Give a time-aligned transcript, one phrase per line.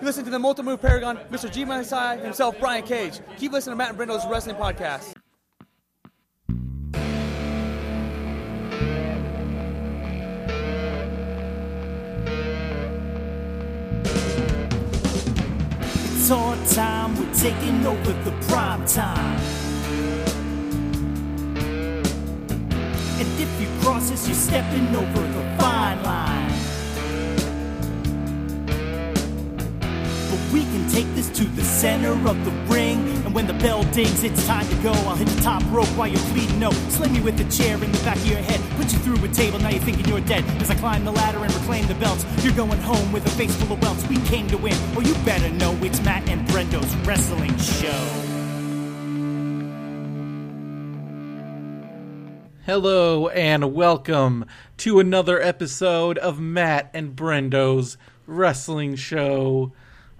[0.00, 1.52] You listen to the multi-move paragon, Mr.
[1.52, 3.20] G Masai himself, Brian Cage.
[3.36, 5.12] Keep listening to Matt and Brendo's Wrestling Podcast.
[16.14, 19.38] It's our time, we're taking over the prime time.
[23.18, 25.49] And if you cross us, you're stepping over the
[30.52, 32.98] we can take this to the center of the ring.
[33.24, 34.90] And when the bell dings, it's time to go.
[34.90, 36.58] I'll hit the top rope while you're bleeding.
[36.58, 38.60] No, slam you with a chair in the back of your head.
[38.76, 40.44] Put you through a table, now you're thinking you're dead.
[40.60, 43.54] As I climb the ladder and reclaim the belts, you're going home with a face
[43.56, 44.06] full of welts.
[44.08, 44.74] We came to win.
[44.96, 48.26] Oh, you better know it's Matt and Brendo's wrestling show.
[52.66, 54.44] Hello and welcome
[54.78, 57.96] to another episode of Matt and Brendo's
[58.26, 59.72] Wrestling Show.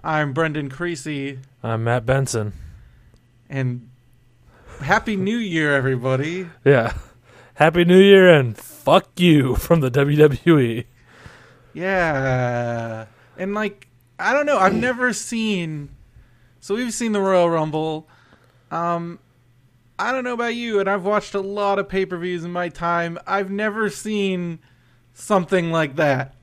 [0.03, 2.53] I'm Brendan Creasy, I'm Matt Benson.
[3.49, 3.87] and
[4.81, 6.49] Happy New Year, everybody.
[6.65, 6.93] Yeah.
[7.55, 9.91] Happy New Year and fuck you from the.
[9.91, 10.85] WWE.
[11.73, 13.05] Yeah.
[13.37, 15.89] And, like, I don't know, I've never seen.
[16.59, 18.09] So we've seen the Royal Rumble.
[18.71, 19.19] Um,
[19.99, 22.51] I don't know about you, and I've watched a lot of pay per views in
[22.51, 23.19] my time.
[23.27, 24.57] I've never seen
[25.13, 26.33] something like that.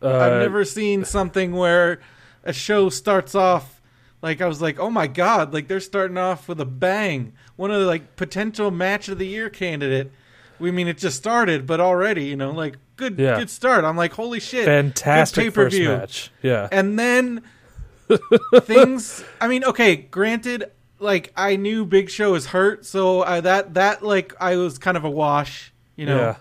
[0.00, 2.00] Uh, I've never seen something where
[2.44, 3.80] a show starts off
[4.22, 7.70] like I was like, "Oh my god, like they're starting off with a bang." One
[7.70, 10.10] of the like potential match of the year candidate.
[10.58, 13.38] We mean it just started, but already, you know, like good Yeah.
[13.38, 13.84] good start.
[13.84, 15.88] I'm like, "Holy shit." fantastic first pay-per-view.
[15.88, 16.30] match.
[16.42, 16.68] Yeah.
[16.72, 17.42] And then
[18.60, 20.70] things I mean, okay, granted
[21.00, 24.96] like I knew Big Show was hurt, so I, that that like I was kind
[24.96, 26.16] of a wash, you know.
[26.16, 26.36] Yeah.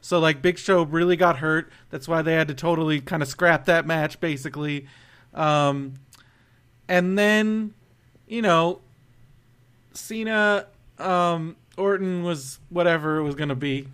[0.00, 1.70] So like Big Show really got hurt.
[1.90, 4.86] That's why they had to totally kind of scrap that match basically.
[5.34, 5.94] Um
[6.88, 7.74] and then
[8.26, 8.80] you know
[9.92, 10.66] Cena
[10.98, 13.88] um Orton was whatever it was going to be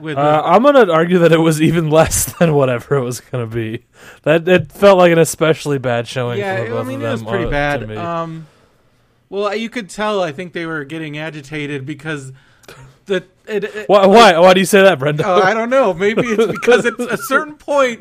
[0.00, 3.46] with Uh, I'm gonna argue that it was even less than whatever it was gonna
[3.46, 3.84] be.
[4.22, 6.38] That it felt like an especially bad showing.
[6.38, 7.96] yeah, I mean it was pretty uh, bad.
[7.96, 8.46] Um,
[9.28, 10.22] well, you could tell.
[10.22, 12.32] I think they were getting agitated because
[13.10, 14.38] the it, it, why, why?
[14.38, 15.22] Why do you say that, Brendo?
[15.24, 15.92] Oh, I don't know.
[15.92, 18.00] Maybe it's because at a certain point,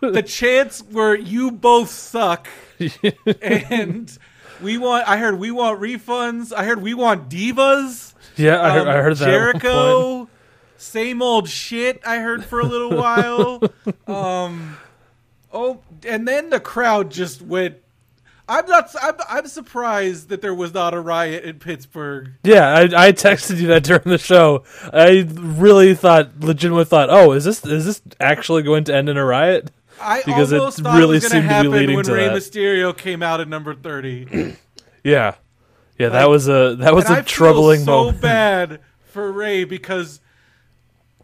[0.00, 2.48] the chance where "you both suck,"
[3.42, 4.18] and
[4.62, 5.06] we want.
[5.08, 6.52] I heard we want refunds.
[6.52, 8.14] I heard we want divas.
[8.36, 9.28] yeah, I, heard, Um, I heard that.
[9.28, 9.62] at one point.
[9.62, 10.28] Jericho,
[10.78, 12.00] same old shit.
[12.06, 13.62] I heard for a little while.
[14.06, 14.76] um,
[15.52, 17.76] oh, and then the crowd just went.
[18.48, 18.94] I'm not.
[19.02, 22.30] I'm, I'm surprised that there was not a riot in Pittsburgh.
[22.44, 24.62] Yeah, I, I texted you that during the show.
[24.92, 29.16] I really thought, legitimately thought, oh, is this is this actually going to end in
[29.16, 29.72] a riot?
[30.00, 32.04] I Because it almost thought really it was going seemed to be happen leading when
[32.04, 32.36] to Rey that.
[32.36, 34.56] Mysterio came out at number thirty.
[35.04, 35.36] Yeah,
[36.00, 38.20] yeah, that was a that was a troubling so moment.
[38.20, 40.18] bad for Rey because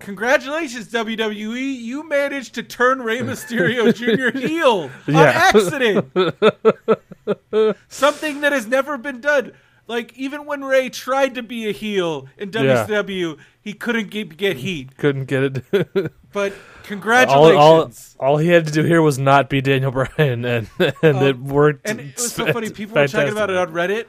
[0.03, 4.37] congratulations WWE, you managed to turn Rey Mysterio Jr.
[4.39, 6.13] heel on accident.
[7.89, 9.53] Something that has never been done.
[9.89, 13.35] Like even when Rey tried to be a heel in Yeah.
[13.61, 14.97] He couldn't get, get heat.
[14.97, 16.13] Couldn't get it.
[16.33, 16.53] But
[16.85, 18.17] congratulations.
[18.19, 21.39] all all he had to do here was not be Daniel Bryan, and and it
[21.39, 21.89] worked.
[21.89, 22.71] And it was so funny.
[22.71, 24.07] People were talking about it on Reddit.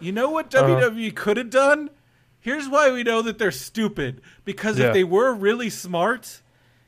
[0.00, 0.90] You know what Uh-huh.
[0.90, 1.90] WWE could have done?
[2.46, 4.20] Here's why we know that they're stupid.
[4.44, 4.86] Because Yeah.
[4.86, 6.42] if they were really smart,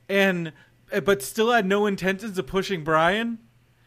[0.09, 0.53] and
[0.93, 3.39] eh, but still had no intentions of pushing Bryan,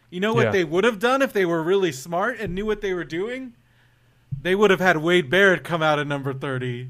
[0.10, 0.52] you know what Yeah.
[0.52, 3.54] they would have done if they were really smart and knew what they were doing?
[4.42, 6.90] They would have had Wade Barrett come out at number thirty.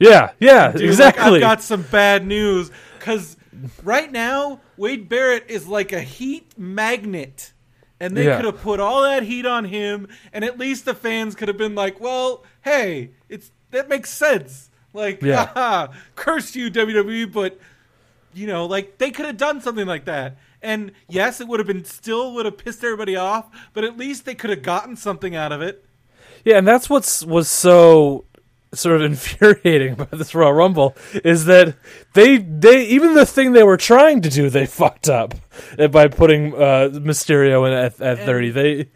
[0.00, 1.34] Yeah, yeah, Dude, like, exactly.
[1.36, 3.36] I've got some bad news because
[3.84, 7.52] right now Wade Barrett is like a heat magnet,
[8.00, 8.34] and they Yeah.
[8.36, 11.56] could have put all that heat on him, and at least the fans could have
[11.56, 15.46] been like, "Well, hey, it's that makes sense." Like, Yeah.
[15.46, 17.58] haha, curse you WWE, but
[18.32, 20.36] you know, like they could have done something like that.
[20.62, 24.24] And yes, it would have been still would have pissed everybody off, but at least
[24.24, 25.84] they could have gotten something out of it.
[26.44, 28.24] Yeah, and that's what's was so
[28.72, 31.76] sort of infuriating about this Royal Rumble is that
[32.14, 35.34] they they even the thing they were trying to do they fucked up
[35.90, 38.50] by putting uh, Mysterio in at, at And- thirty.
[38.50, 38.88] They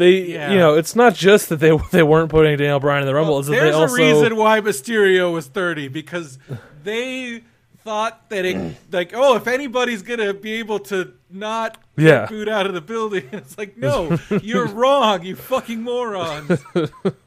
[0.00, 0.50] they Yeah.
[0.52, 3.38] you know it's not just that they they weren't putting Daniel Bryan in the Rumble.
[3.38, 6.38] it's that There's they also a reason why Mysterio was 30 because
[6.82, 7.42] they
[7.84, 12.20] thought that it like oh if anybody's gonna be able to not Yeah.
[12.22, 16.60] get booed out of the building it's like no you're wrong you fucking morons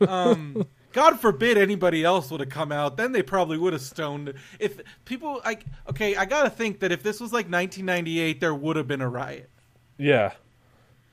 [0.08, 2.98] um God forbid anybody else would have come out.
[2.98, 4.32] Then they probably would have stoned.
[4.60, 8.76] If people like, okay, I gotta think that if this was like 1998, there would
[8.76, 9.50] have been a riot.
[9.98, 10.34] yeah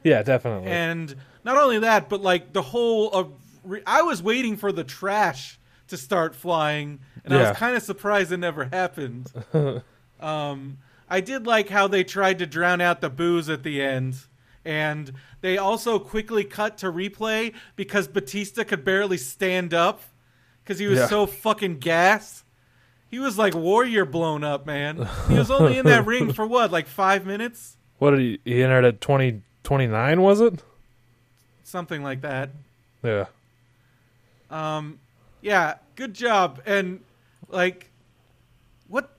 [0.05, 0.69] Yeah, definitely.
[0.71, 1.15] And
[1.45, 3.33] not only that, but like the whole of
[3.65, 5.59] re- I was waiting for the trash
[5.89, 9.33] to start flying, and I was kind of surprised it never happened.
[10.21, 10.79] um,
[11.09, 14.17] I did like how they tried to drown out the boos at the end,
[14.65, 20.03] and they also quickly cut to replay because Batista could barely stand up
[20.63, 21.07] because he was Yeah.
[21.07, 22.45] so fucking gassed.
[23.09, 25.09] He was like warrior blown up, man.
[25.29, 28.41] He was only in that ring for what, like five minutes, what did he?
[28.45, 30.63] He entered at twenty twenty nine, was it?
[31.71, 32.51] Something like that.
[33.03, 33.27] Yeah.
[34.51, 34.99] Um,
[35.41, 36.61] yeah, good job.
[36.67, 37.01] And
[37.49, 37.91] like,
[38.89, 39.17] what?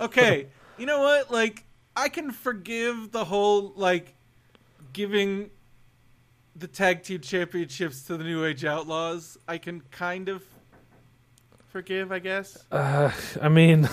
[0.00, 0.46] okay,
[0.76, 1.30] you know what?
[1.30, 1.64] Like,
[1.96, 4.14] I can forgive the whole like
[4.92, 5.50] giving
[6.56, 9.38] the tag team championships to the New Age Outlaws.
[9.48, 10.44] I can kind of
[11.68, 12.64] forgive, I guess.
[12.70, 13.10] Uh,
[13.40, 13.88] I mean,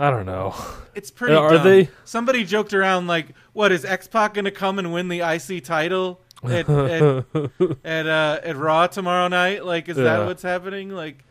[0.00, 0.54] I don't know.
[0.94, 1.34] It's pretty.
[1.34, 1.64] Are dumb.
[1.64, 5.20] they- Somebody joked around like, "What is X Pac going to come and win the
[5.20, 7.24] IC title at at
[7.84, 9.64] at, uh, at Raw tomorrow night?
[9.64, 10.04] Like, is Yeah.
[10.04, 10.88] that what's happening?
[10.90, 11.22] Like,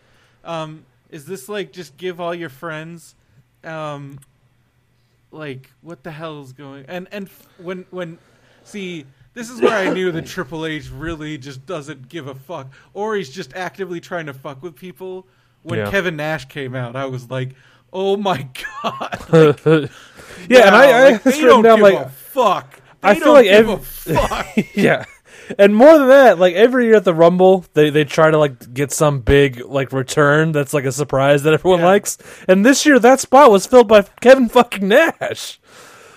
[0.46, 3.16] um, is this like just give all your friends,
[3.64, 4.20] um,
[5.32, 6.86] like what the hell is going?
[6.88, 8.18] And and f- when when
[8.64, 9.06] see."
[9.36, 13.16] This is where I knew that Triple H really just doesn't give a fuck, or
[13.16, 15.28] he's just actively trying to fuck with people.
[15.62, 15.92] When Yeah.
[15.92, 17.52] Kevin Nash came out, I was like,
[17.94, 18.48] "Oh my
[18.84, 19.20] god!"
[20.50, 22.80] yeah, and I, I like, they don't down give like a fuck.
[23.02, 24.48] I They feel don't like give ev- a fuck.
[24.76, 25.06] yeah.
[25.58, 28.72] And more than that, like every year at the Rumble, they they try to like
[28.74, 31.86] get some big like return that's like a surprise that everyone Yeah.
[31.88, 32.18] likes.
[32.48, 35.60] And this year, that spot was filled by Kevin fucking Nash.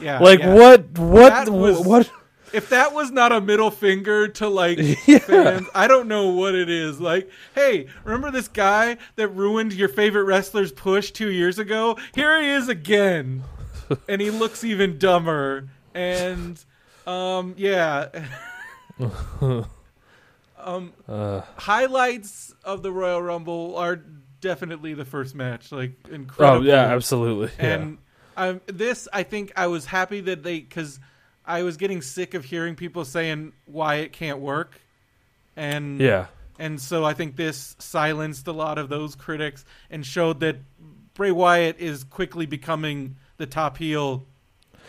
[0.00, 0.52] Yeah, Like yeah.
[0.54, 0.98] what?
[0.98, 1.28] What?
[1.30, 2.10] That was- what?
[2.52, 5.18] If that was not a middle finger to like Yeah.
[5.20, 7.00] fans, I don't know what it is.
[7.00, 11.96] Like, hey, remember this guy that ruined your favorite wrestler's push two years ago?
[12.14, 13.44] Here he is again,
[14.08, 15.68] and he looks even dumber.
[15.94, 16.62] And,
[17.06, 18.08] um, yeah.
[20.58, 23.96] um, Uh, highlights of the Royal Rumble are
[24.40, 25.72] definitely the first match.
[25.72, 26.58] Like, incredible.
[26.66, 27.50] oh yeah, absolutely.
[27.58, 27.98] And
[28.36, 30.98] um, this, I think, I was happy that they because
[31.46, 34.80] I was getting sick of hearing people saying why it can't work,
[35.56, 36.26] and yeah.
[36.58, 40.56] and so I think this silenced a lot of those critics and showed that
[41.14, 44.24] Bray Wyatt is quickly becoming the top heel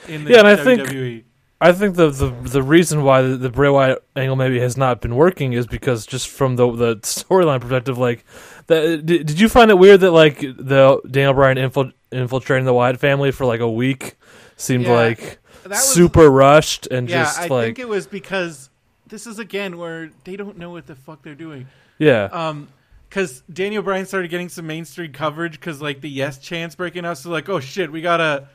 [0.07, 1.25] in the Yeah, and I think-
[1.61, 4.99] I think the, the the reason why the, the Bray Wyatt angle maybe has not
[4.99, 8.25] been working is because just from the the storyline perspective, like,
[8.67, 12.73] that, did, did you find it weird that like the Daniel Bryan infil- infiltrating the
[12.73, 14.15] Wyatt family for like a week
[14.57, 18.69] seemed Yeah, like was, super rushed and Yeah, just I like think it was because
[19.07, 21.67] this is again where they don't know what the fuck they're doing.
[21.99, 22.67] yeah Um,
[23.09, 27.17] because Daniel Bryan started getting some mainstream coverage because like the yes Chance breaking out.
[27.19, 28.47] So like, oh shit, we gotta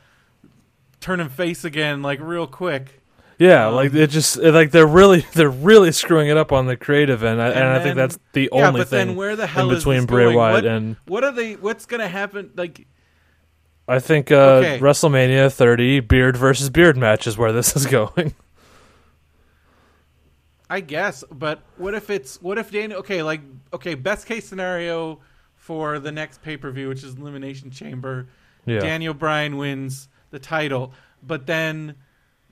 [0.99, 3.01] turn him face again, like real quick.
[3.37, 6.75] yeah um, like it just like they're really they're really screwing it up on the
[6.75, 9.37] creative end and, and, I then- think that's the yeah, only but thing then where
[9.37, 10.35] the in hell is between Bray going?
[10.35, 11.53] Wyatt What- and What are they?
[11.55, 12.51] What's gonna happen?
[12.57, 12.85] Like,
[13.89, 14.79] I think uh, Okay.
[14.79, 18.33] WrestleMania 30 beard versus beard match is where this is going.
[20.69, 22.99] I guess, but what if it's what if Daniel?
[22.99, 23.41] Okay, like
[23.73, 25.19] okay, best case scenario
[25.55, 28.27] for the next pay per view, which is Elimination Chamber.
[28.65, 28.79] yeah.
[28.79, 30.93] Daniel Bryan wins the title,
[31.23, 31.95] but then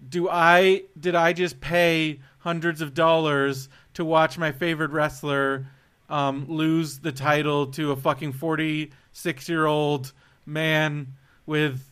[0.10, 5.68] do I did I just pay hundreds of dollars to watch my favorite wrestler
[6.10, 10.12] um, lose the title to a fucking forty six year old
[10.44, 11.14] man
[11.48, 11.92] with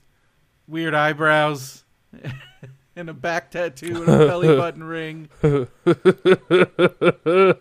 [0.67, 1.83] weird eyebrows
[2.95, 5.29] and a back tattoo and a belly button ring?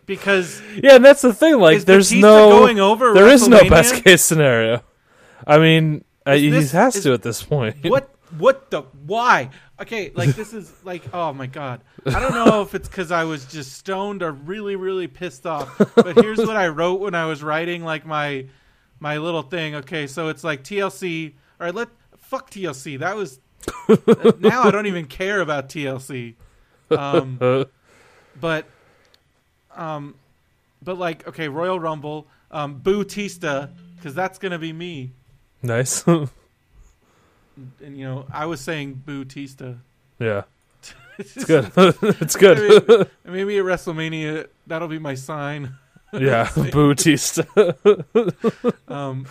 [0.07, 1.59] because Yeah, and that's the thing.
[1.59, 4.83] Like, is there's Batista no, going over there is no best case scenario.
[5.47, 7.77] I mean, uh, Is he has is- to at this point.
[7.85, 9.49] what what the why
[9.81, 13.23] okay like this is like oh my god i don't know if it's because i
[13.23, 17.27] was just stoned or really really pissed off but here's what i wrote when i
[17.27, 18.45] was writing like my
[18.99, 21.33] my little thing okay so it's like tlc
[21.65, 23.41] all right let fuck tlc that was
[24.39, 26.35] now i don't even care about tlc
[26.91, 27.67] um
[28.39, 28.67] but
[29.75, 30.15] um
[30.83, 35.13] but like okay royal rumble um bootista because that's gonna be me
[35.63, 36.07] nice.
[36.07, 36.29] and
[37.81, 39.79] you know i was saying bootista
[40.19, 40.43] yeah,
[41.19, 41.73] it's good.
[41.77, 43.11] it's good.
[43.25, 45.75] Maybe at WrestleMania, that'll be my sign.
[46.13, 47.47] yeah, Bautista.
[48.87, 49.27] Um,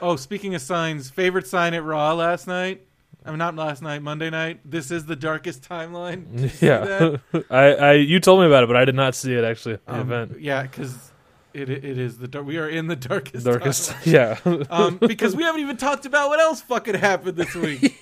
[0.00, 2.84] oh, speaking of signs, favorite sign at Raw last night.
[3.24, 4.60] I mean, not last night, Monday night.
[4.64, 6.30] This is the darkest timeline.
[6.32, 7.16] Did you see yeah.
[7.50, 9.76] I, I, you told me about it, but I did not see it actually.
[9.86, 10.40] The Um, event.
[10.40, 10.96] Yeah, because
[11.52, 12.46] It it is the dark.
[12.46, 13.44] We are in the darkest.
[13.44, 14.06] Darkest, timeline.
[14.66, 14.66] yeah.
[14.70, 17.98] Um, because we haven't even talked about what else fucking happened this week.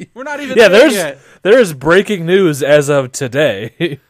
[0.14, 1.18] We're not even yeah, there there's yet.
[1.42, 4.00] there is breaking news as of today.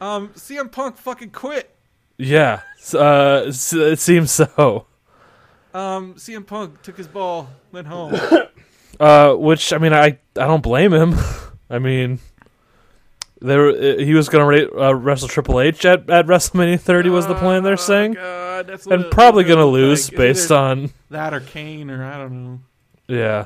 [0.00, 1.74] Um, CM Punk fucking quit.
[2.18, 2.60] yeah,
[2.94, 4.86] uh, it seems so.
[5.76, 8.14] Um, CM Punk took his ball, went home.
[8.98, 11.16] Uh, which I mean, I I don't blame him.
[11.70, 12.18] I mean,
[13.42, 17.26] there uh, he was going to uh, wrestle Triple H at, at WrestleMania 30 was
[17.26, 17.62] the plan.
[17.62, 20.16] They're saying, Oh, God, that's and probably going to lose like.
[20.16, 22.60] Based on that or Kane or I don't know.
[23.08, 23.44] yeah.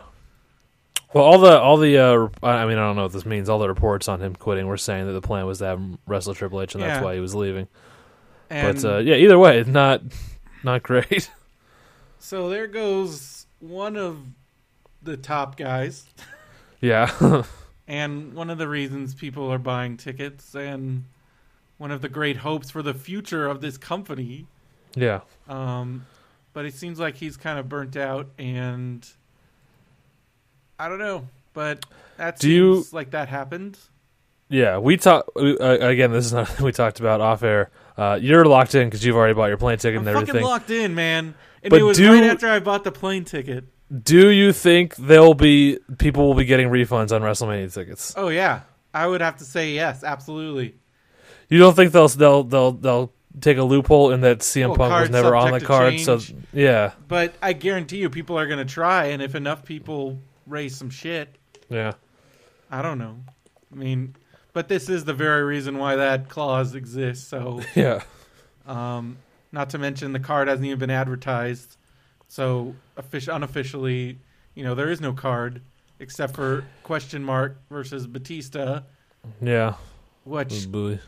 [1.12, 3.48] Well, all the all the uh, I mean, I don't know what this means.
[3.48, 5.98] All the reports on him quitting were saying that the plan was to have him
[6.06, 7.66] wrestle Triple H, and that's why he was leaving.
[8.50, 10.02] And But uh, yeah, either way, not
[10.62, 11.28] not great.
[12.20, 14.18] so there goes one of
[15.02, 16.04] the top guys,
[16.80, 17.42] yeah,
[17.88, 21.04] and one of the reasons people are buying tickets, and
[21.78, 24.46] one of the great hopes for the future of this company.
[24.94, 25.20] yeah.
[25.48, 26.06] Um,
[26.52, 29.06] but it seems like he's kind of burnt out, and
[30.78, 31.28] I don't know.
[31.52, 31.84] But
[32.16, 33.78] that Do you- like that happened.
[34.48, 35.40] Yeah, we talked uh,
[35.80, 36.10] again.
[36.10, 37.70] This is not we talked about off air.
[37.96, 40.44] Uh, you're locked in because you've already bought your plane ticket I'm and fucking everything.
[40.44, 41.34] locked in, man.
[41.62, 43.64] And But it was do- right after I bought the plane ticket.
[44.02, 48.14] Do you think there'll be people will be getting refunds on WrestleMania tickets?
[48.16, 48.60] Oh yeah,
[48.94, 50.76] I would have to say yes, absolutely.
[51.48, 55.00] You don't think they'll they'll they'll they'll take a loophole in that CM Well, Punk
[55.00, 55.98] was never on the card?
[56.00, 56.20] So
[56.52, 60.76] yeah, But I guarantee you, people are going to try, and if enough people raise
[60.76, 61.36] some shit,
[61.68, 61.92] yeah,
[62.70, 63.18] I don't know.
[63.72, 64.14] I mean,
[64.52, 67.26] but this is the very reason why that clause exists.
[67.28, 68.02] So, yeah.
[68.66, 69.18] um,
[69.52, 71.76] not to mention the card hasn't even been advertised.
[72.28, 74.18] So, offic- unofficially,
[74.54, 75.60] you know, there is no card
[75.98, 78.82] except for question mark versus Batista,
[79.42, 79.74] Yeah,
[80.24, 81.00] which Booey.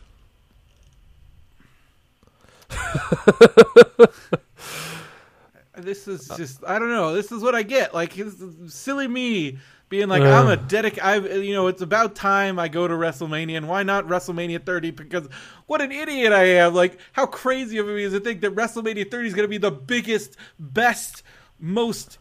[5.76, 7.14] this is just I don't know.
[7.14, 7.94] This is what I get.
[7.94, 8.18] Like
[8.68, 9.58] silly me
[9.92, 10.32] being like Uh.
[10.32, 10.98] I'm a dedic.
[11.00, 14.90] I you know it's about time I go to WrestleMania and why not WrestleMania 30?
[14.90, 15.28] Because
[15.66, 16.74] what an idiot I am.
[16.74, 19.58] Like how crazy of me is to think that WrestleMania 30 is going to be
[19.58, 21.22] the biggest, best,
[21.60, 22.18] most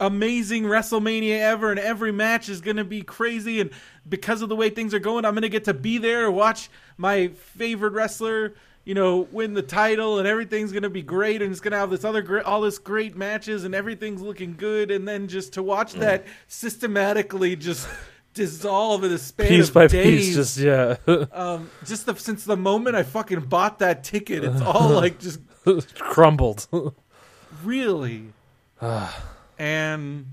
[0.00, 3.60] amazing WrestleMania ever, and every match is going to be crazy.
[3.60, 3.70] And
[4.08, 6.68] because of the way things are going, I'm going to get to be there, watch
[6.96, 8.54] my favorite wrestler,
[8.84, 11.42] you know, win the title, and everything's going to be great.
[11.42, 14.54] And it's going to have this other great, all this great matches, and everything's looking
[14.56, 14.90] good.
[14.90, 17.88] And then just to watch that systematically just
[18.34, 20.26] dissolve in the span Piece of by days.
[20.26, 20.96] piece, just yeah,
[21.32, 25.40] um, just the, since the moment I fucking bought that ticket, it's all like just
[25.98, 26.66] crumbled.
[27.62, 28.32] really
[29.58, 30.26] and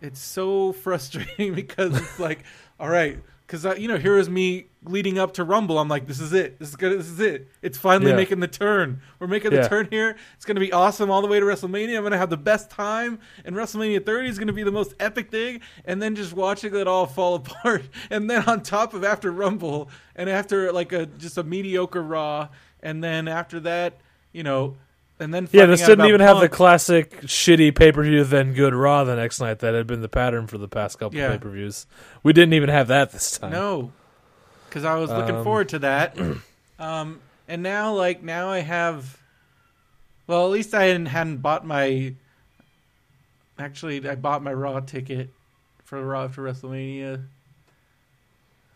[0.00, 2.44] it's so frustrating because it's like
[2.78, 6.20] all right because you know here is me leading up to rumble i'm like this
[6.20, 8.16] is it this is good this is it it's finally Yeah.
[8.16, 9.68] making the turn we're making the Yeah.
[9.68, 12.18] turn here it's going to be awesome all the way to wrestlemania i'm going to
[12.18, 15.60] have the best time and wrestlemania 30 is going to be the most epic thing
[15.84, 19.90] and then just watching it all fall apart and then on top of after rumble
[20.16, 22.48] and after like a just a mediocre raw
[22.82, 24.00] and then after that
[24.32, 24.76] you know
[25.18, 28.72] and then yeah, this didn't even have the classic shitty pay per view then good
[28.74, 31.32] Raw the next night that had been the pattern for the past couple Yeah.
[31.32, 31.86] pay per views.
[32.22, 33.50] We didn't even have that this time.
[33.52, 33.92] No,
[34.70, 36.16] because I was looking Um, forward to that.
[36.78, 39.18] um, and now, like now, I have.
[40.26, 42.14] Well, at least I hadn't, hadn't bought my.
[43.58, 45.30] Actually, I bought my Raw ticket
[45.84, 47.24] for Raw after WrestleMania.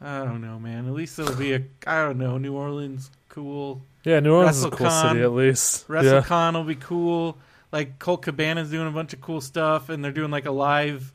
[0.00, 0.86] I don't know, man.
[0.86, 1.62] At least it'll be a.
[1.86, 2.36] I don't know.
[2.36, 3.80] New Orleans, cool.
[4.02, 5.86] Yeah, New Orleans is a cool city at least.
[5.88, 5.96] Yeah.
[5.96, 7.38] WrestleCon will be cool.
[7.72, 11.12] Like Colt Cabana's doing a bunch of cool stuff, and they're doing like a live,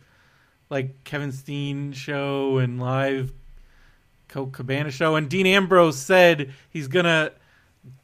[0.70, 3.32] like Kevin Steen show and live
[4.30, 5.16] Colt Cabana show.
[5.16, 7.32] And Dean Ambrose said he's gonna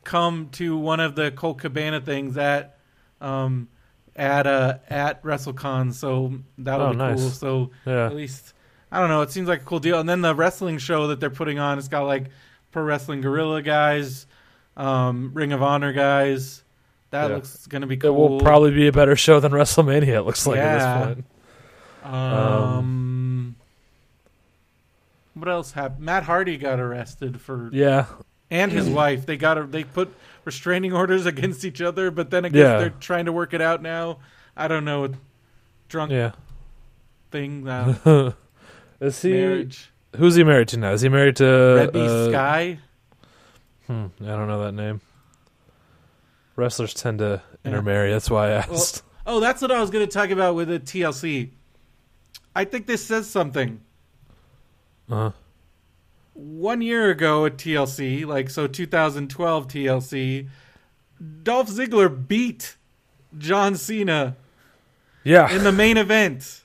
[0.03, 2.77] come to one of the Colt Cabana things at,
[3.21, 3.67] um,
[4.15, 5.93] at uh at WrestleCon.
[5.93, 7.19] So that'll Oh, be nice.
[7.21, 7.29] cool.
[7.29, 8.05] So Yeah.
[8.07, 8.53] at least
[8.91, 9.21] I don't know.
[9.23, 9.99] It seems like a cool deal.
[9.99, 12.25] And then the wrestling show that they're putting on, it's got like
[12.71, 14.25] pro wrestling gorilla guys,
[14.77, 16.63] um, Ring of Honor guys.
[17.11, 17.35] That Yeah.
[17.35, 18.09] looks gonna be cool.
[18.11, 20.07] It will probably be a better show than WrestleMania.
[20.15, 20.63] It looks like Yeah.
[20.63, 21.25] at this point.
[22.13, 23.14] Um,
[25.35, 26.03] what else happened?
[26.03, 28.07] Matt Hardy got arrested for, Yeah,
[28.49, 29.25] and his wife.
[29.27, 30.11] They got they put
[30.43, 32.77] restraining orders against each other, but then I guess Yeah.
[32.79, 34.17] they're trying to work it out now.
[34.57, 35.09] I don't know.
[35.89, 36.31] Drunk yeah.
[37.31, 38.31] thing, uh,
[38.99, 39.31] Is he?
[39.33, 39.91] marriage.
[40.15, 40.93] Who's he married to now?
[40.93, 42.79] Is he married to Reby uh, Sky.
[43.87, 45.01] Hmm, I don't know that name.
[46.55, 47.69] Wrestlers tend to Yeah.
[47.71, 48.11] intermarry.
[48.11, 49.03] That's why I Well, asked.
[49.27, 51.51] oh, that's what I was going to talk about with the TLC.
[52.55, 53.81] I think this says something.
[55.09, 55.31] Uh-huh.
[56.33, 60.49] One year ago at TLC, like so 2012 TLC,
[61.43, 62.75] Dolph Ziggler beat
[63.37, 64.35] John Cena
[65.23, 66.61] Yeah, in the main event.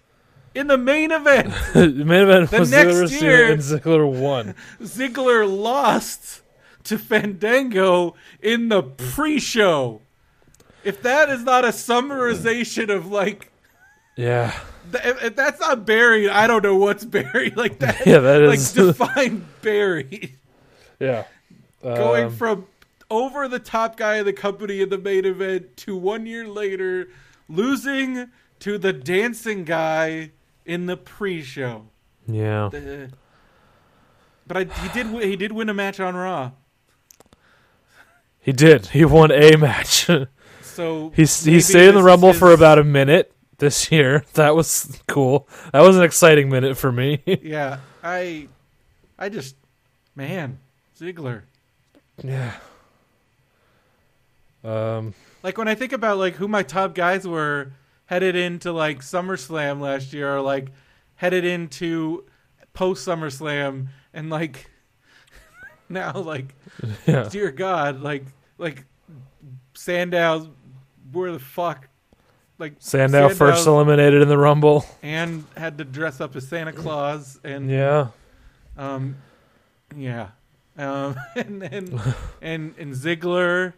[0.57, 4.55] In the main event, the main event The was next Ziggler year- and Ziggler won.
[4.81, 6.43] Ziggler lost
[6.85, 10.01] to Fandango in the pre-show.
[10.83, 13.53] If that is not a summarization of like
[14.17, 14.59] Yeah,
[14.93, 17.57] if, if that's not buried, I don't know what's buried.
[17.57, 20.35] Like that, Yeah, that is like define buried.
[20.99, 21.25] yeah.
[21.83, 22.67] Going Um, from
[23.11, 27.09] over the top guy of the company in the main event to one year later
[27.49, 28.29] losing
[28.61, 30.31] to the dancing guy
[30.67, 31.87] in the pre-show.
[32.27, 32.67] yeah.
[32.67, 33.07] Uh,
[34.47, 36.51] but I, he did he did win a match on Raw.
[38.41, 38.87] He did.
[38.89, 40.09] He won a match.
[40.63, 44.25] So He's maybe he stayed in the Rumble is for about a minute this year.
[44.35, 45.49] That was cool.
[45.73, 47.23] That was an exciting minute for me.
[47.43, 48.49] Yeah, I
[49.19, 49.55] I just
[50.17, 50.59] man
[50.99, 51.43] Ziggler.
[52.25, 52.55] yeah.
[54.65, 55.15] Um.
[55.43, 57.73] Like when I think about like who my top guys were
[58.07, 60.69] headed into like SummerSlam last year, or like
[61.17, 62.25] headed into
[62.75, 64.69] post SummerSlam, and like
[65.89, 66.55] now like
[67.07, 67.29] Yeah.
[67.31, 68.25] dear God, like
[68.59, 68.85] like
[69.75, 70.51] Sandow,
[71.13, 71.89] where the fuck,
[72.61, 74.85] like Sandow first eliminated in the Rumble.
[75.03, 78.09] and had to dress up as Santa Claus, and Yeah.
[78.77, 79.17] um,
[79.97, 80.29] yeah,
[80.79, 82.01] um, and and
[82.43, 83.73] and and Ziggler,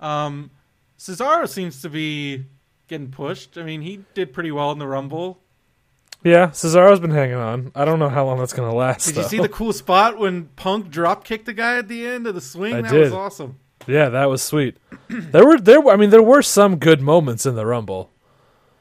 [0.00, 0.50] um,
[0.98, 2.44] Cesaro seems to be
[2.88, 3.58] getting pushed.
[3.58, 5.40] I mean, he did pretty well in the Rumble.
[6.24, 6.48] Yeah.
[6.48, 7.70] Cesaro's been hanging on.
[7.76, 9.06] I don't know how long that's gonna last.
[9.06, 12.26] Did you see the cool spot when Punk drop kicked the guy at the end
[12.26, 12.74] of the swing?
[12.74, 13.00] I that did.
[13.02, 13.58] was awesome.
[13.86, 14.76] Yeah, that was sweet.
[15.08, 15.86] there were there.
[15.88, 18.10] I mean, there were some good moments in the Rumble.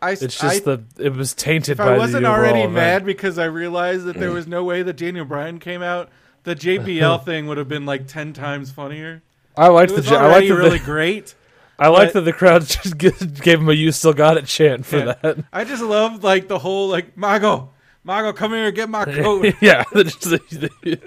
[0.02, 2.74] I, It's just I, the it was tainted if I wasn't the already event.
[2.74, 6.10] mad because I realized that there was no way that Daniel Bryan came out,
[6.44, 9.24] the JBL thing would have been like ten times funnier.
[9.56, 11.36] I liked the I liked already really the, great.
[11.80, 14.98] I liked that the crowd just gave him a "You still got it" chant for
[14.98, 15.14] Yeah.
[15.22, 15.38] that.
[15.52, 17.70] I just loved like the whole like Maggle,
[18.06, 21.00] Maggle, come here, get my coat, yeah, the-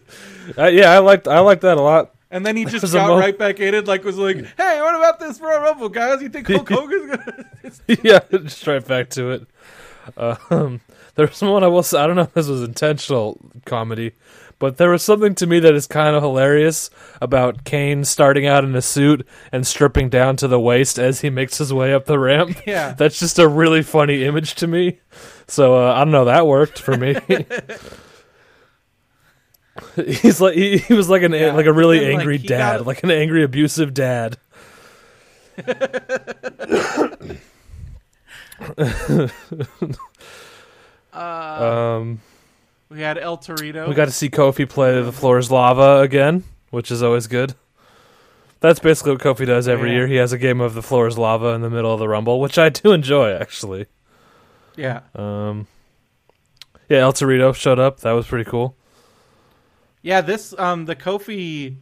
[0.58, 2.15] uh, yeah, I liked I liked that a lot.
[2.30, 5.21] And then he just got right back in it, like was like, hey, what about
[5.21, 6.23] this Royal Rumble, guys?
[6.23, 8.00] You think Hulk Hogan's gonna?
[8.02, 9.47] yeah, just right back to it.
[10.16, 10.80] Um,
[11.14, 12.00] there was one I will say.
[12.00, 14.12] I don't know if this was intentional comedy,
[14.58, 16.90] but there was something to me that is kind of hilarious
[17.21, 21.30] about Kane starting out in a suit and stripping down to the waist as he
[21.30, 22.56] makes his way up the ramp.
[22.66, 22.93] Yeah.
[22.93, 25.00] That's just a really funny image to me.
[25.47, 26.26] So uh, I don't know.
[26.26, 27.16] That worked for me.
[29.97, 32.78] He's like he, he was like an Yeah, like a really like, angry he dad,
[32.78, 34.37] got- like an angry abusive dad.
[41.13, 42.21] um,
[42.89, 43.89] We had El Torito.
[43.89, 47.54] we got to see Kofi play "The Floor Is Lava" again, which is always good.
[48.61, 49.97] That's basically what Kofi does every Yeah.
[49.97, 50.06] year.
[50.06, 52.41] He has a game of "The Floor Is Lava" in the middle of the Rumble,
[52.41, 53.87] which I do enjoy actually.
[54.76, 55.67] yeah, Um,
[56.89, 58.00] yeah, El Torito showed up.
[58.00, 58.76] That was pretty cool.
[60.02, 60.21] Yeah.
[60.21, 61.76] This um the Kofi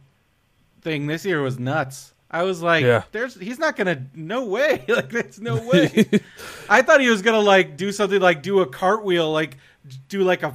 [0.81, 2.13] thing this year was nuts.
[2.31, 3.03] I was like, Yeah.
[3.11, 6.05] "There's he's not gonna, no way, like there's no way."
[6.69, 9.57] I thought he was gonna like do something like do a cartwheel, like
[10.09, 10.53] do like a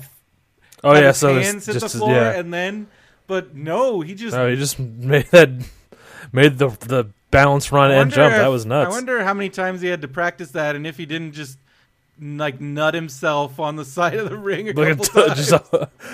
[0.85, 2.33] Oh yeah, so hands hit just the floor yeah.
[2.39, 2.87] and then,
[3.27, 5.49] but no, he just No, he just made that
[6.33, 8.33] made the the balance run and jump.
[8.35, 8.93] if- That was nuts.
[8.93, 11.59] I wonder how many times he had to practice that, and if he didn't just
[12.21, 15.53] like nut himself on the side of the ring a Look couple times.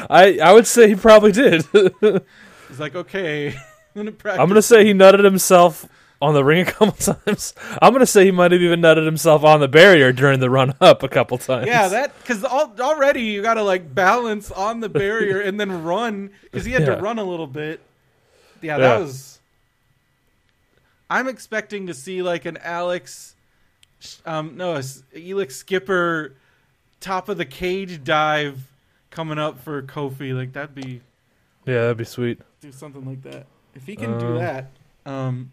[0.09, 1.65] I I would say he probably did.
[2.69, 3.55] He's like, okay, I'm
[3.97, 4.41] gonna practice.
[4.41, 5.87] I'm gonna say he nutted himself
[6.23, 7.55] on the ring a couple times.
[7.83, 10.75] I'm gonna say he might have even nutted himself on the barrier during the run
[10.81, 11.67] up a couple times.
[11.67, 16.31] Yeah, that because already you got to like balance on the barrier and then run
[16.45, 16.97] because he had Yeah.
[16.97, 17.81] to run a little bit.
[18.63, 18.79] Yeah, Yeah.
[18.79, 19.39] that was.
[21.09, 23.35] I'm expecting to see like an Alex,
[24.27, 26.35] um, no, Elix Skipper,
[27.01, 28.63] top of the cage dive
[29.11, 30.35] coming up for Kofi.
[30.35, 31.01] Like that'd be
[31.67, 32.41] yeah, that'd be sweet.
[32.61, 34.71] do something like that if he can do Um, that.
[35.07, 35.53] Um,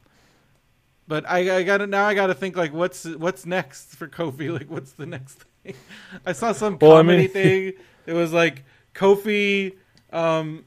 [1.08, 2.06] but I, I got to now.
[2.06, 4.52] I got to think like what's what's next for Kofi?
[4.58, 5.76] Like what's the next thing?
[6.26, 7.74] I saw some Well, I comedy mean- thing.
[8.06, 8.64] It was like
[8.96, 9.74] Kofi,
[10.14, 10.64] um,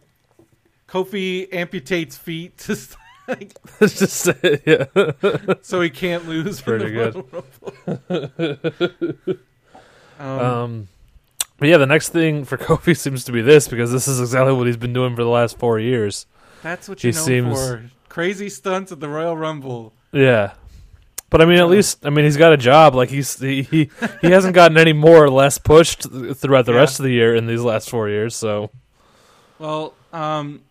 [0.88, 2.98] Kofi amputates feet to st-
[3.40, 5.54] like, It's just say, yeah.
[5.62, 6.60] so he can't lose.
[6.60, 7.26] Pretty Royal
[10.18, 10.88] um, Um,
[11.58, 14.52] but yeah, the next thing for Kofi seems to be this because this is exactly
[14.52, 16.26] what he's been doing for the last four years.
[16.62, 19.92] that's what he you know seems- for crazy stunts at the Royal Rumble.
[20.12, 20.52] Yeah.
[21.30, 22.94] But I mean, at least I mean he's got a job.
[22.96, 23.90] Like he's he he,
[24.20, 26.02] he hasn't gotten any more or less pushed
[26.34, 26.78] throughout the Yeah.
[26.78, 28.34] rest of the year in these last four years.
[28.34, 28.70] So
[29.60, 30.62] Well, um,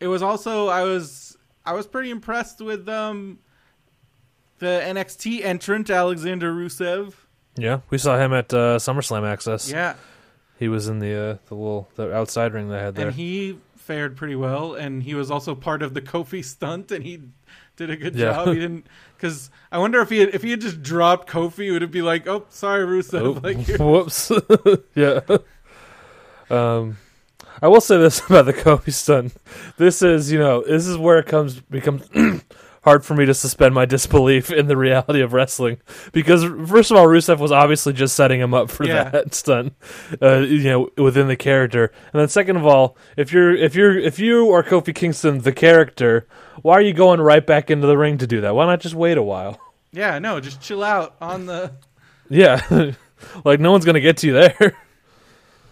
[0.00, 1.23] it was also I was
[1.66, 3.38] I was pretty impressed with um
[4.58, 7.14] the NXT entrant Alexander Rusev.
[7.56, 9.70] Yeah, we saw him at uh, SummerSlam Access.
[9.70, 9.94] Yeah,
[10.58, 13.06] he was in the uh, the little the outside ring they had there.
[13.08, 17.04] and he fared pretty well, and he was also part of the Kofi stunt, and
[17.04, 17.20] he
[17.76, 18.32] did a good Yeah.
[18.32, 18.48] job.
[18.48, 21.82] He didn't because I wonder if he had, if he had just dropped Kofi, would
[21.82, 24.32] it be like, oh, sorry, Rusev, Oh, like whoops.
[24.94, 25.20] yeah.
[26.50, 26.96] Um,
[27.62, 29.34] I will say this about the Kofi stunt.
[29.76, 32.08] This is, you know, this is where it comes becomes
[32.84, 35.78] hard for me to suspend my disbelief in the reality of wrestling
[36.12, 39.04] because first of all, Rusev was obviously just setting him up for Yeah.
[39.10, 39.72] that stunt,
[40.20, 41.92] uh, you know, within the character.
[42.12, 45.52] And then second of all, if you're if you're if you are Kofi Kingston the
[45.52, 46.26] character,
[46.62, 48.54] why are you going right back into the ring to do that?
[48.54, 49.58] Why not just wait a while?
[49.92, 51.72] yeah, no, just chill out on the.
[52.30, 52.92] Yeah.
[53.44, 54.76] like no one's going to get to you there.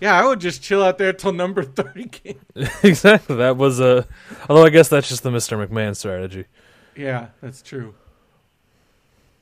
[0.03, 2.41] Yeah, I would just chill out there till number thirty came.
[2.83, 3.37] exactly.
[3.37, 4.05] That was a.
[4.51, 5.65] Although I guess that's just the Mr.
[5.65, 6.47] McMahon strategy.
[6.97, 7.95] Yeah, that's true.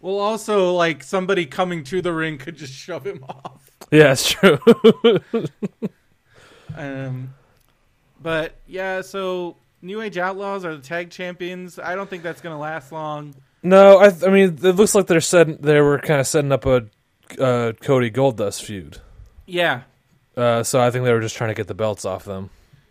[0.03, 3.71] Well, also, like somebody coming to the ring could just shove him off.
[3.91, 4.59] Yeah, it's true.
[6.77, 7.33] Um,
[8.23, 11.79] but yeah, so New Age Outlaws are the tag champions.
[11.79, 13.35] I don't think that's gonna last long.
[13.63, 14.13] no, I.
[14.27, 15.57] I mean, it looks like they're setting.
[15.57, 16.85] They were kind of setting up a
[17.39, 18.99] uh, Cody Goldust feud.
[19.47, 19.83] Yeah,
[20.41, 22.51] Uh, so I think they were just trying to get the belts off them.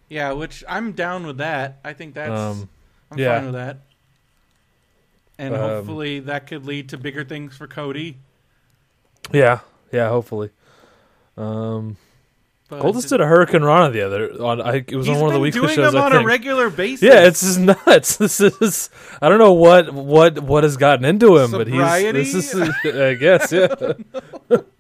[0.10, 1.80] yeah, which I'm down with that.
[1.84, 2.70] I think that's Um,
[3.12, 3.36] I'm yeah.
[3.38, 3.78] fine with that.
[5.38, 8.18] And Um, hopefully that could lead to bigger things for Cody.
[9.32, 9.60] yeah,
[9.92, 10.10] yeah.
[10.10, 10.50] Hopefully.
[11.38, 11.96] Um,
[12.68, 14.62] But Goldust did a hurricanrana the other on.
[14.62, 15.94] I, it was on one of the weekly doing shows.
[15.94, 17.02] them I on a regular basis.
[17.02, 18.18] Yeah, it's just nuts.
[18.18, 18.90] This is
[19.22, 23.14] I don't know what what what has gotten into him, but he's this is I
[23.16, 23.68] guess yeah.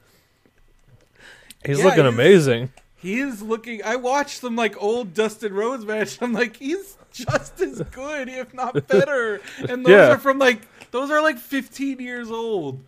[1.69, 2.71] he's Yeah, looking he's- amazing.
[3.01, 3.81] He is looking.
[3.85, 6.17] I watched some like old Dustin Rhodes match.
[6.21, 9.39] I'm like, he's just as good, if not better.
[9.69, 10.09] And those Yeah.
[10.11, 12.83] are from like those are like 15 years old.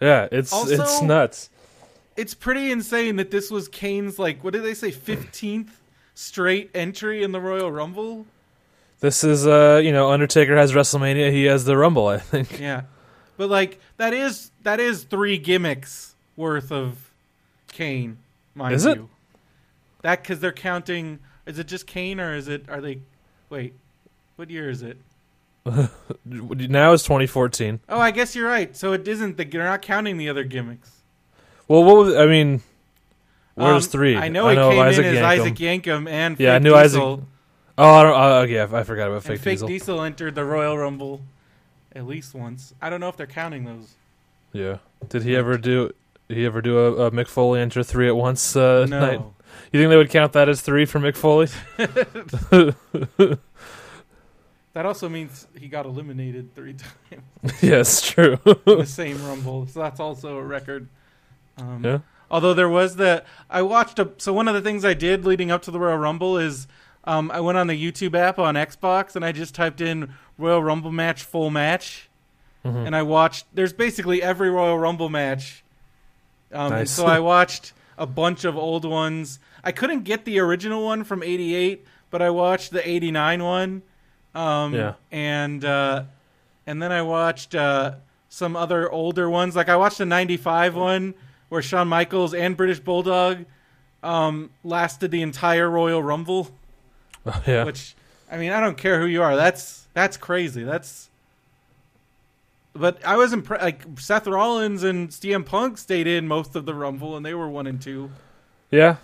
[0.00, 1.50] Yeah, it's Also- it's nuts.
[2.16, 5.68] It's pretty insane that this was Kane's like what did they say 15th
[6.14, 8.26] straight entry in the Royal Rumble.
[9.00, 12.06] This is uh you know Undertaker has WrestleMania, he has the Rumble.
[12.08, 12.58] I think.
[12.58, 12.82] Yeah,
[13.36, 17.11] but like that is that is three gimmicks worth of
[17.72, 18.18] Kane,
[18.54, 18.96] mind Is it?
[18.98, 19.08] you.
[20.02, 21.18] That because they're counting.
[21.46, 22.68] Is it just Kane or is it?
[22.68, 23.00] Are they?
[23.50, 23.74] Wait,
[24.36, 24.98] what year is it?
[26.24, 27.80] Now it's 2014.
[27.88, 28.76] Oh, I guess you're right.
[28.76, 29.44] So it isn't the.
[29.44, 30.90] They're not counting the other gimmicks.
[31.68, 32.62] Well, what was, I mean,
[33.54, 34.16] where's Um, three?
[34.16, 35.24] I know he of came Isaac in as Yankem.
[35.24, 37.28] Isaac Yankem and Yeah, I Fake knew Isaac- Diesel,
[37.78, 38.14] Oh, I don't.
[38.20, 39.68] Uh, yeah, I forgot about and fake, Fake Diesel.
[39.68, 41.22] Diesel entered the Royal Rumble
[41.94, 42.74] at least once.
[42.82, 43.94] I don't know if they're counting those.
[44.52, 44.78] Yeah.
[45.08, 45.92] Did he ever do?
[46.32, 49.00] Did he ever do a, a Mick Foley enter three at once uh, no.
[49.00, 49.20] night?
[49.70, 51.48] You think they would count that as three for Mick Foley?
[54.72, 56.74] That also means he got eliminated three
[57.12, 57.62] times.
[57.62, 58.38] yes, true.
[58.64, 60.88] the same Rumble, so that's also a record.
[61.58, 61.98] Um, yeah.
[62.30, 64.12] Although there was the, I watched a.
[64.16, 66.66] So one of the things I did leading up to the Royal Rumble is,
[67.04, 70.62] um, I went on the YouTube app on Xbox and I just typed in Royal
[70.62, 72.08] Rumble match full match,
[72.64, 72.86] Mhm.
[72.86, 73.44] and I watched.
[73.54, 75.61] There's basically every Royal Rumble match.
[76.52, 76.90] Um, and Nice.
[76.90, 79.38] so I watched a bunch of old ones.
[79.64, 83.82] I couldn't get the original one from '88, but I watched the '89 one.
[84.34, 84.94] Um, Yeah.
[85.10, 86.04] And uh,
[86.66, 87.94] and then I watched uh,
[88.28, 89.54] some other older ones.
[89.56, 91.14] Like I watched the '95 one
[91.48, 93.44] where Shawn Michaels and British Bulldog
[94.02, 96.50] um, lasted the entire Royal Rumble.
[97.46, 97.64] yeah.
[97.64, 97.94] Which
[98.30, 99.36] I mean, I don't care who you are.
[99.36, 100.64] That's that's crazy.
[100.64, 101.08] That's.
[102.74, 103.62] But I was impressed.
[103.62, 107.48] Like Seth Rollins and CM Punk stayed in most of the Rumble, and they were
[107.48, 108.10] one and two.
[108.70, 108.96] Yeah.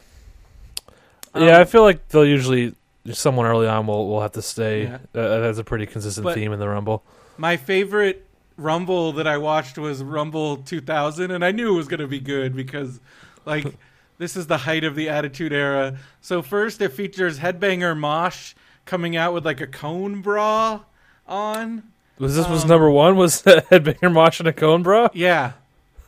[1.35, 2.75] Um, yeah, I feel like they'll usually
[3.13, 4.85] someone early on will will have to stay.
[4.85, 4.95] Yeah.
[5.15, 7.03] Uh, that's a pretty consistent But- theme in the Rumble.
[7.37, 8.25] My favorite
[8.57, 12.19] Rumble that I watched was Rumble 2000, and I knew it was going to be
[12.19, 12.99] good because,
[13.45, 13.77] like,
[14.19, 15.97] this is the height of the Attitude Era.
[16.21, 18.55] So first, it features Headbanger Mosh
[18.87, 20.81] coming out with like a cone bra
[21.29, 21.85] on.
[22.19, 23.17] Was this was um, number one?
[23.17, 25.09] Was Headbanger Mosh and a cone bra?
[25.13, 25.53] Yeah,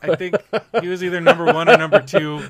[0.02, 0.36] I think
[0.80, 2.42] he was either number one or number two.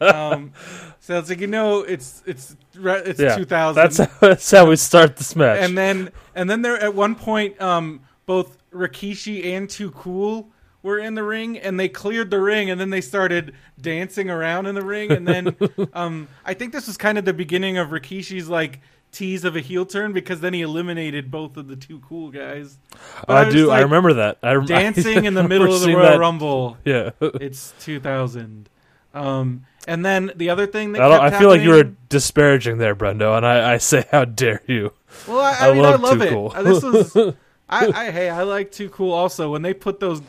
[0.00, 0.52] Um,
[1.00, 3.74] so it's like you know, it's it's it's Yeah, 2000.
[3.82, 5.60] That's how, that's how we start this match.
[5.62, 10.48] and then and then there at one point um both Rikishi and Too Cool
[10.82, 14.66] were in the ring and they cleared the ring and then they started dancing around
[14.66, 15.56] in the ring and then
[15.94, 18.80] um I think this was kind of the beginning of Rikishi's like
[19.12, 22.78] tease of a heel turn because then he eliminated both of the Too Cool guys.
[23.26, 23.70] But I was do.
[23.70, 24.38] I remember that.
[24.42, 26.18] I rem- dancing in the middle of the Royal that.
[26.18, 26.76] Rumble.
[26.84, 27.10] Yeah.
[27.20, 28.68] It's 2000.
[29.14, 32.94] Um and then the other thing that I, I feel like you were disparaging there,
[32.94, 34.92] Brendo, and I, I say, how dare you?
[35.26, 36.28] Well, I, I, I mean, I love love it.
[36.28, 36.50] Cool.
[36.50, 37.16] This was
[37.70, 40.20] I, I hey, I like Too Cool also when they put those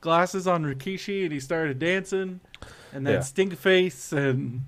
[0.00, 2.40] glasses on Rikishi and he started dancing,
[2.92, 3.20] and then Yeah.
[3.20, 4.64] stink face and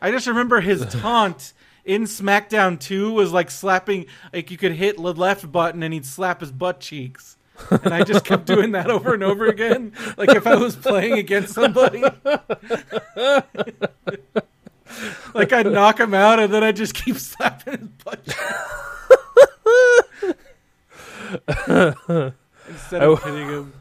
[0.00, 1.52] I just remember his taunt
[1.90, 6.06] in SmackDown 2 was like slapping like you could hit the left button and he'd
[6.06, 7.36] slap his butt cheeks.
[7.68, 9.92] And I just kept doing that over and over again.
[10.16, 12.02] Like if I was playing against somebody.
[15.34, 18.36] like I'd knock him out and then I'd just keep slapping his butt cheeks.
[22.68, 23.72] Instead of hitting him.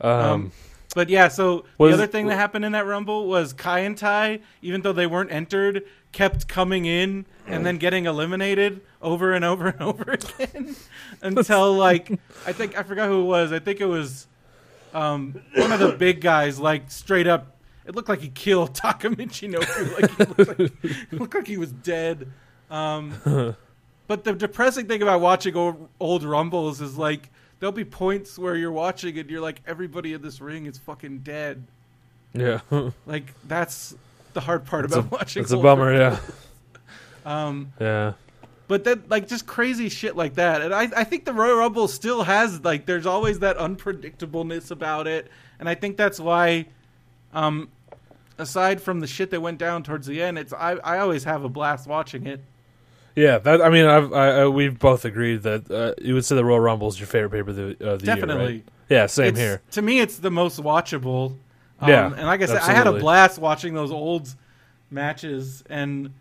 [0.00, 0.52] Um, Um,
[0.94, 3.94] But yeah, so Was- the other thing that happened in that rumble was Kai En
[3.94, 9.44] Tai, even though they weren't entered, kept coming in and then getting eliminated over and
[9.44, 10.76] over and over again
[11.22, 12.10] until like
[12.46, 13.52] I think I forgot who it was.
[13.52, 14.26] I think it was
[14.94, 16.60] um, one of the big guys.
[16.60, 20.00] Like straight up, it looked like he killed Takamichi Michinoku.
[20.00, 22.30] Like he looked like, it looked like he was dead.
[22.70, 23.56] Um,
[24.06, 28.56] but the depressing thing about watching old, old rumbles is like there'll be points where
[28.56, 31.64] you're watching and you're like everybody in this ring is fucking dead.
[32.34, 32.60] yeah,
[33.06, 33.94] Like that's
[34.34, 35.42] the hard part about a, watching.
[35.42, 35.92] it's a bummer.
[35.94, 36.18] Yeah,
[37.24, 38.14] Um, yeah.
[38.68, 41.86] but then like just crazy shit like that, and I I think the Royal Rumble
[41.88, 46.66] still has like there's always that unpredictableness about it, and I think that's why,
[47.32, 47.68] um,
[48.38, 51.44] aside from the shit that went down towards the end, it's I I always have
[51.44, 52.40] a blast watching it.
[53.14, 56.34] Yeah, that I mean, I've, I, I we've both agreed that uh, you would say
[56.34, 58.44] the Royal Rumble is your favorite paper of the, of the year, Definitely.
[58.54, 58.64] right?
[58.88, 59.60] Yeah, same It's- here.
[59.72, 61.36] To me, it's the most watchable.
[61.82, 64.34] Um, Yeah, and like I said, I had a blast watching those old
[64.90, 66.12] matches, and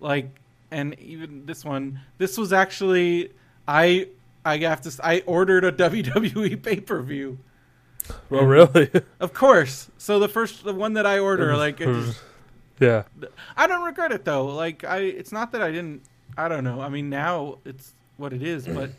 [0.00, 0.28] like,
[0.70, 2.00] and even this one.
[2.18, 3.32] This was actually
[3.66, 4.08] I.
[4.44, 4.92] I have to.
[5.02, 7.38] I ordered a WWE pay per view.
[8.30, 8.88] Oh, really?
[9.18, 9.90] Of course.
[9.98, 12.20] So the first, the one that I order, like, just,
[12.78, 13.02] yeah,
[13.56, 14.46] I don't regret it though.
[14.46, 16.02] Like, I, it's not that I didn't.
[16.36, 16.80] I don't know.
[16.80, 18.90] I mean, now it's what it is, but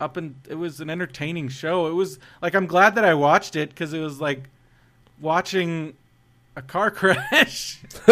[0.00, 1.88] up and it was an entertaining show.
[1.88, 4.48] It was like I'm glad that I watched it because it was like
[5.20, 5.94] watching
[6.56, 7.80] a car crash.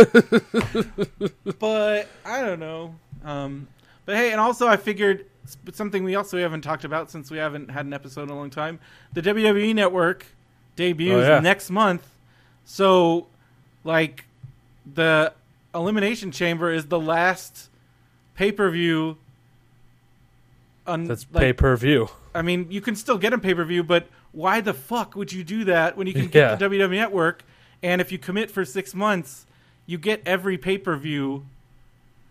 [1.59, 2.95] but I don't know.
[3.25, 3.69] Um,
[4.05, 5.27] but hey, and also I figured
[5.73, 8.51] something we also haven't talked about since we haven't had an episode in a long
[8.51, 8.79] time.
[9.13, 10.27] The WWE Network
[10.77, 11.41] debuts Oh, yeah.
[11.41, 12.07] next month,
[12.65, 13.27] so
[13.85, 14.25] like
[14.95, 15.33] the
[15.75, 17.71] Elimination Chamber is the last
[18.35, 19.17] pay per view.
[20.85, 22.09] that's pay per view.
[22.35, 25.33] I mean, you can still get a pay per view, but why the fuck would
[25.33, 26.29] you do that when you can Yeah.
[26.29, 27.43] get the WWE Network?
[27.83, 29.47] And if you commit for six months,
[29.87, 31.47] you get every pay per view.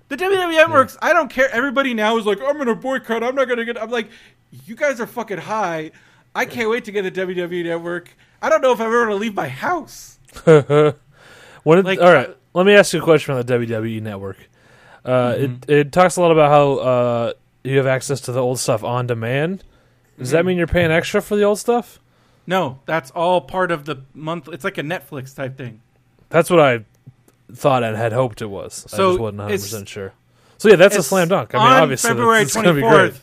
[0.09, 1.49] The WWE Networks, I don't care.
[1.51, 3.23] Everybody now is like, I'm gonna boycott.
[3.23, 3.81] I'm not gonna get.
[3.81, 4.09] I'm like,
[4.65, 5.91] you guys are fucking high.
[6.35, 8.15] I can't wait to get the WWE Network.
[8.41, 10.19] I don't know if I'm ever gonna leave my house.
[11.63, 13.99] When it, Like, all right, uh, let me ask you a question on the WWE
[14.01, 14.37] Network.
[15.03, 15.53] Uh, Mm-hmm.
[15.67, 18.83] It it talks a lot about how uh, you have access to the old stuff
[18.83, 19.63] on demand.
[20.17, 21.99] Does that mean you're paying extra for the old stuff?
[22.47, 24.47] No, that's all part of the month.
[24.51, 25.81] It's like a Netflix type thing.
[26.29, 26.85] That's what I
[27.53, 28.85] thought and had hoped it was.
[28.93, 30.13] I So, just wasn't 100 percent sure.
[30.57, 31.53] So yeah, that's a slam dunk.
[31.53, 33.13] I mean, on obviously, February be great.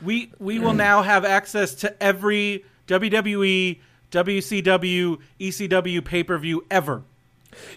[0.00, 3.78] we we will now have access to every WWE,
[4.10, 7.02] WCW, ECW pay per view ever.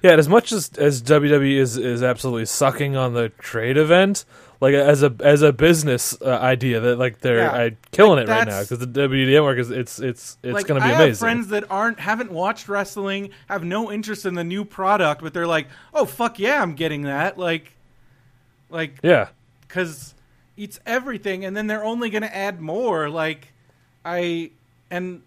[0.01, 4.23] Yeah, and as much as as WWE is is absolutely sucking on the trade event,
[4.61, 7.51] like as a as a business uh, idea, that like they're Yeah.
[7.51, 10.67] uh, killing Like, it right now because the WWE Network is it's it's it's like,
[10.67, 11.09] going to be I amazing.
[11.09, 15.33] have friends that aren't haven't watched wrestling, have no interest in the new product, but
[15.33, 17.73] they're like, "Oh fuck yeah, I'm getting that!" Like,
[18.69, 19.27] like yeah,
[19.67, 20.13] because
[20.57, 23.09] it's everything, and then they're only going to add more.
[23.09, 23.49] Like,
[24.05, 24.51] I
[24.89, 25.21] and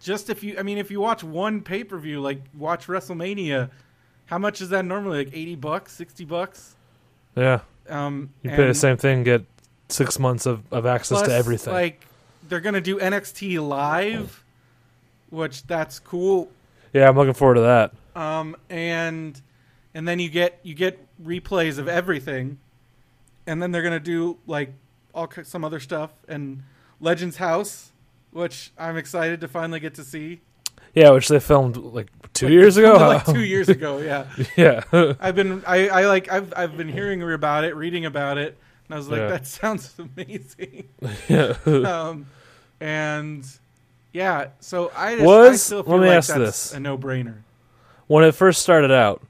[0.00, 3.68] just if you, I mean, if you watch one pay per view, like watch WrestleMania,
[4.26, 5.24] how much is that normally?
[5.26, 6.76] Like eighty bucks, sixty bucks.
[7.36, 7.60] yeah.
[7.90, 9.44] Um, You pay the same thing, get
[9.88, 11.72] six months of, of access plus, to everything.
[11.72, 12.06] Like,
[12.48, 14.44] they're going to do NXT live,
[15.30, 16.50] which that's cool.
[16.92, 17.92] yeah, I'm looking forward to that.
[18.16, 19.40] um, and
[19.94, 22.58] and then you get you get replays of everything,
[23.46, 24.72] and then they're gonna do like
[25.14, 26.62] all some other stuff and
[27.00, 27.90] Legends House,
[28.30, 30.40] which I'm excited to finally get to see.
[30.94, 32.94] Yeah, which they filmed like two Like, years ago.
[32.94, 33.98] like two years ago.
[33.98, 34.26] Yeah,
[34.56, 38.56] yeah, I've been I, I like I've I've been hearing about it, reading about it,
[38.88, 39.28] and I was like, Yeah.
[39.28, 40.88] that sounds amazing.
[41.28, 41.54] yeah.
[41.66, 42.26] um,
[42.80, 43.44] and
[44.12, 46.74] yeah, so I just, I Was- still let me like ask that's this.
[46.74, 47.36] a no brainer.
[48.06, 49.22] when it first started out,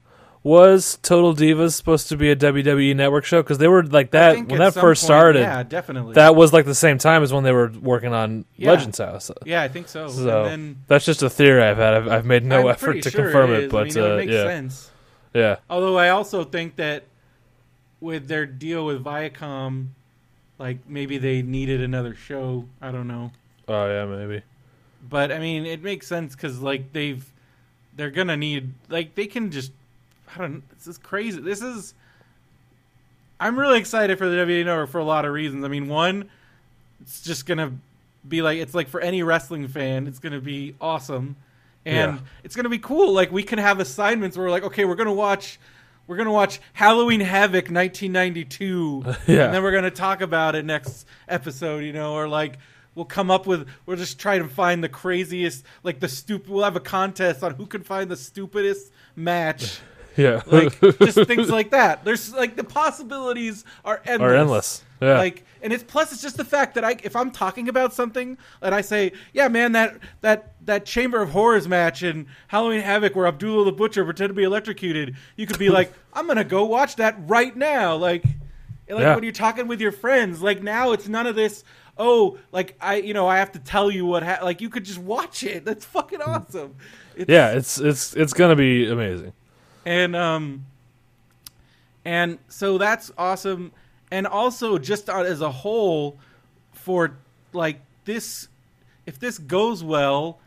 [0.43, 3.43] was Total Divas supposed to be a WWE network show?
[3.43, 5.39] Because they were like that when that first point- started.
[5.41, 6.15] Yeah, definitely.
[6.15, 8.71] That was like the same time as when they were working on Yeah.
[8.71, 9.29] Legends House.
[9.45, 10.07] yeah, I think so.
[10.07, 11.93] So and then that's just a theory I've had.
[11.93, 14.01] I've, I've made no I'm effort to sure confirm it, it, but I mean, uh,
[14.07, 14.91] would make yeah, sense.
[15.33, 17.03] yeah, Although I also think that
[17.99, 19.89] with their deal with Viacom,
[20.57, 22.65] like maybe they needed another show.
[22.81, 23.31] I don't know.
[23.67, 24.41] Oh yeah, maybe.
[25.07, 27.23] But I mean, it makes sense because like they've
[27.95, 29.71] they're gonna need like they can just
[30.35, 30.63] I don't.
[30.77, 31.39] This is crazy.
[31.41, 31.93] This is.
[33.39, 35.65] I'm really excited for the WWE Network for a lot of reasons.
[35.65, 36.29] I mean, one,
[37.01, 37.73] it's just gonna
[38.27, 41.35] be like it's like for any wrestling fan, it's gonna be awesome,
[41.85, 42.19] and Yeah.
[42.43, 43.13] it's gonna be cool.
[43.13, 45.59] Like we can have assignments where we're like, okay, we're gonna watch.
[46.07, 49.45] We're gonna watch Halloween Havoc 1992, Yeah.
[49.45, 52.57] and then we're gonna talk about it next episode, you know, or like
[52.95, 56.49] we'll come up with we'll just try to find the craziest, like the stupid.
[56.49, 59.79] We'll have a contest on who can find the stupidest match,
[60.17, 60.41] Yeah.
[60.45, 62.03] like just things like that.
[62.03, 64.29] There's like the possibilities are endless.
[64.29, 64.83] Are endless.
[65.01, 65.17] Yeah.
[65.17, 68.37] Like, and it's plus it's just the fact that I, if I'm talking about something
[68.61, 73.15] and I say, yeah, man, that that that Chamber of Horrors match in Halloween Havoc
[73.15, 76.65] where Abdullah the Butcher pretended to be electrocuted, you could be like, I'm gonna go
[76.65, 77.95] watch that right now.
[77.95, 78.23] Like,
[78.89, 79.15] like Yeah.
[79.15, 81.63] when you're talking with your friends, like now it's none of this.
[81.97, 84.23] Oh, like I, you know, I have to tell you what.
[84.23, 84.39] Ha-.
[84.43, 85.65] Like you could just watch it.
[85.65, 86.31] That's fucking mm-hmm.
[86.31, 86.75] awesome.
[87.15, 89.33] It's, yeah, it's it's it's gonna be amazing.
[89.85, 90.65] And um
[92.05, 93.71] and so that's awesome
[94.11, 96.17] and also just as a whole
[96.73, 97.15] for
[97.53, 98.47] like this
[99.05, 100.39] if this goes well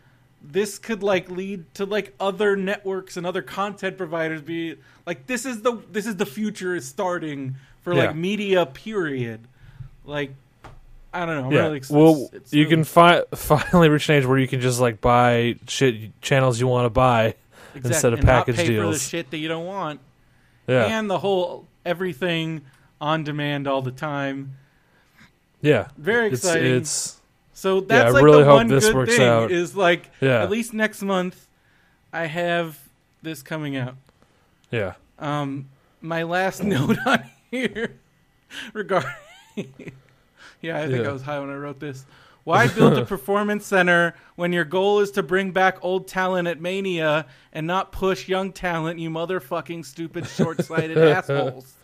[0.42, 5.46] this could like lead to like other networks and other content providers be like this
[5.46, 8.06] is the this is the future is starting for Yeah.
[8.06, 9.40] like media period
[10.04, 10.34] like
[11.12, 11.60] i don't know I'm yeah.
[11.60, 14.80] really well, it's you really- can fi- finally reach an age where you can just
[14.80, 17.34] like buy shit channels you want to buy
[17.76, 19.08] exact- instead of and not package pay for the deals.
[19.08, 20.00] shit that you don't want
[20.66, 20.84] Yeah.
[20.86, 22.62] and the whole everything
[23.00, 24.56] on demand all the time
[25.60, 25.88] yeah.
[25.98, 27.20] very exciting it's
[27.52, 29.50] So that's I like really the hope one this good works thing out.
[29.50, 30.42] is like Yeah.
[30.42, 31.46] at least next month
[32.12, 32.78] I have
[33.22, 33.96] this coming out.
[34.70, 34.94] yeah.
[35.18, 35.68] Um,
[36.00, 37.94] my last note on here
[38.72, 39.10] regarding
[40.60, 41.08] yeah, I think Yeah.
[41.08, 42.04] I was high when I wrote this.
[42.44, 46.60] Why build a performance center when your goal is to bring back old talent at
[46.60, 51.74] Mania and not push young talent, you motherfucking stupid short-sighted assholes?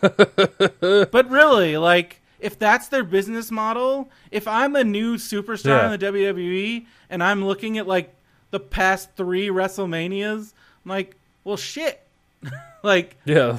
[0.00, 5.92] but really, like, if that's their business model, if I'm a new superstar Yeah.
[5.92, 8.14] in the WWE and I'm looking at like
[8.50, 10.52] the past three WrestleManias,
[10.84, 12.06] I'm like, well, shit.
[12.82, 13.58] like, Yeah.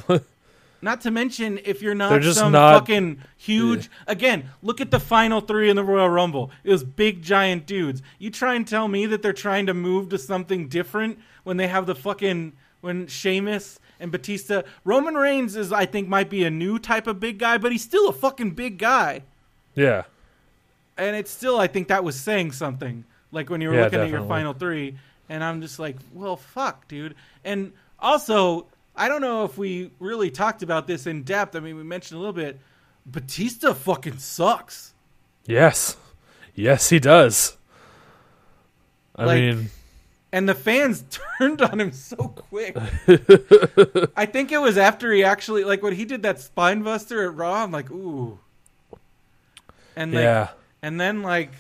[0.82, 3.90] Not to mention if you're not They're just some not- fucking huge.
[4.08, 6.52] Again, look at the final three in the Royal Rumble.
[6.64, 8.02] It was big giant dudes.
[8.20, 11.68] You try and tell me that they're trying to move to something different when they
[11.68, 14.62] have the fucking when Sheamus and Batista.
[14.86, 17.82] Roman Reigns is, I think, might be a new type of big guy, but he's
[17.84, 19.24] still a fucking big guy.
[19.76, 20.04] yeah.
[21.00, 23.04] And it's still, I think, that was saying something.
[23.32, 24.30] Like when you were Yeah, looking at your definitely.
[24.36, 24.96] final three,
[25.30, 27.14] and I'm just like, well, fuck, dude.
[27.44, 28.66] And also,
[28.98, 31.56] I don't know if we really talked about this in depth.
[31.56, 32.60] I mean, we mentioned a little bit.
[33.06, 34.94] Batista fucking sucks.
[35.46, 35.96] Yes.
[36.56, 37.56] Yes, he does.
[39.16, 39.70] I Like- mean,
[40.34, 41.04] And the fans
[41.40, 42.76] turned on him so quick.
[44.18, 47.36] I think it was after he actually like when he did that spine buster at
[47.36, 47.64] Raw.
[47.64, 48.40] I'm like, ooh.
[49.96, 50.50] And like, yeah.
[50.82, 51.52] and then like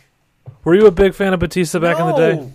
[0.63, 2.52] Were you a big fan of Batista back in the day?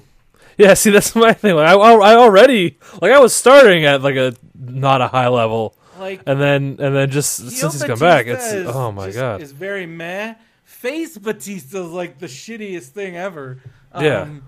[0.58, 1.54] Yeah, see, that's my thing.
[1.56, 5.74] Like, I, I already like I was starting at like a not a high level,
[5.98, 9.40] Like and then and then just since he's come back, it's is oh my god,
[9.42, 10.34] is very meh.
[10.64, 13.58] Face Batista's like the shittiest thing ever.
[14.00, 14.22] Yeah.
[14.22, 14.42] Um,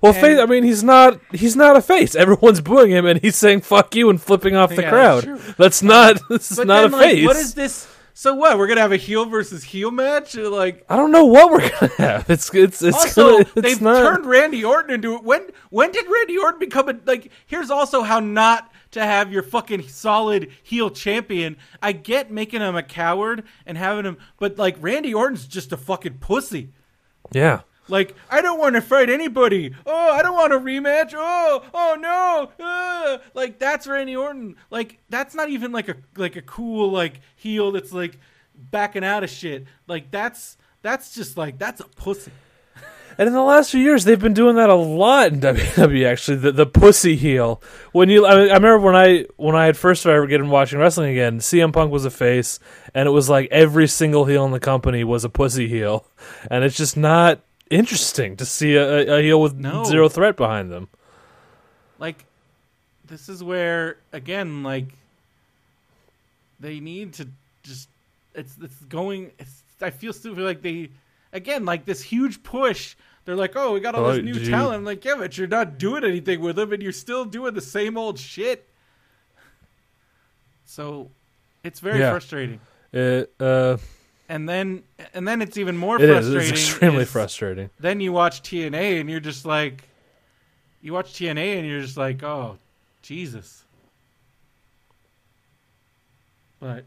[0.00, 0.38] Well, And- face.
[0.38, 1.18] I mean, he's not.
[1.32, 2.14] He's not a face.
[2.14, 5.24] Everyone's booing him, and he's saying "fuck you" and flipping off the Yeah, crowd.
[5.24, 5.54] that's true.
[5.58, 6.20] That's not.
[6.28, 7.26] This is not a like, face.
[7.26, 7.86] what is this?
[8.14, 8.58] So what?
[8.58, 10.34] We're gonna have a heel versus heel match?
[10.34, 12.30] Like I don't know what we're gonna have.
[12.30, 14.00] It's it's it's also gonna, it's they've not.
[14.02, 15.24] turned Randy Orton into it.
[15.24, 17.30] When when did Randy Orton become a like?
[17.46, 21.56] Here's also how not to have your fucking solid heel champion.
[21.80, 25.76] I get making him a coward and having him, but like Randy Orton's just a
[25.76, 26.70] fucking pussy.
[27.32, 27.62] yeah.
[27.88, 29.74] Like I don't want to fight anybody.
[29.86, 31.14] Oh, I don't want a rematch.
[31.16, 32.64] Oh, oh no.
[32.64, 34.56] Uh, like that's Randy Orton.
[34.70, 38.18] Like that's not even like a like a cool like heel that's like
[38.54, 39.66] backing out of shit.
[39.86, 42.32] Like that's that's just like that's a pussy.
[43.18, 46.06] And in the last few years, they've been doing that a lot in WWE.
[46.06, 47.62] Actually, the the pussy heel.
[47.92, 50.78] When you, I, mean, I remember when I when I had first started getting watching
[50.78, 52.58] wrestling again, CM Punk was a face,
[52.94, 56.06] and it was like every single heel in the company was a pussy heel,
[56.50, 57.42] and it's just not
[57.72, 59.84] interesting to see a, a- heel with No.
[59.84, 60.88] zero threat behind them.
[61.98, 62.24] Like
[63.06, 64.86] this is where again like
[66.60, 67.28] they need to
[67.62, 67.88] just
[68.34, 70.90] it's it's going it's I feel stupid like they
[71.32, 72.94] again like this huge push
[73.24, 75.36] they're like oh we got all Oh, this new you- talent I'm like yeah but
[75.36, 78.68] you're not doing anything with them and you're still doing the same old shit
[80.64, 81.10] so
[81.64, 82.10] it's very Yeah.
[82.10, 82.60] frustrating
[82.92, 83.76] It, uh,
[84.32, 86.26] and then and then it's even more It is.
[86.26, 86.40] frustrating.
[86.40, 87.70] It's extremely is frustrating.
[87.78, 89.86] Then you watch TNA and you're just like,
[90.80, 92.56] you watch TNA and you're just like, oh,
[93.02, 93.64] Jesus.
[96.60, 96.86] But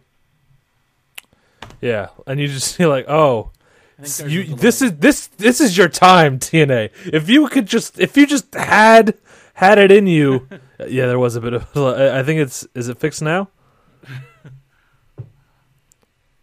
[1.82, 3.52] Yeah, and you just feel like, oh,
[4.00, 6.90] I think there's a you this is this this is your time, TNA.
[7.14, 9.20] If you could just if you just had
[9.54, 10.48] had it in you,
[10.80, 11.78] yeah, there was a bit of.
[11.78, 13.50] I think it's is it fixed now?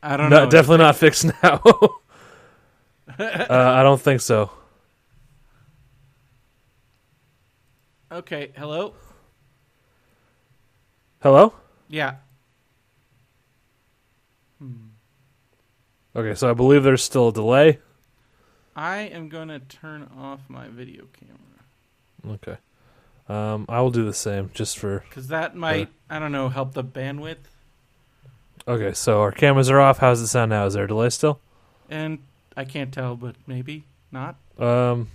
[0.02, 0.50] I don't No, know.
[0.50, 1.60] definitely not fixed now.
[3.18, 4.50] uh, I don't think so.
[8.10, 8.94] Okay, hello.
[11.22, 11.54] Hello.
[11.88, 12.16] Yeah,
[16.14, 17.78] Okay, so I believe there's still a delay.
[18.76, 22.56] I am gonna turn off my video camera Okay.
[23.28, 25.04] Um, I will do the same just for.
[25.08, 27.38] because that might, I don't know, help the bandwidth.
[28.66, 29.98] Okay, so our cameras are off.
[29.98, 30.66] How's it sound now?
[30.66, 31.40] Is there a delay still?
[31.90, 32.18] And
[32.56, 34.36] I can't tell, but maybe not.
[34.58, 35.08] Um,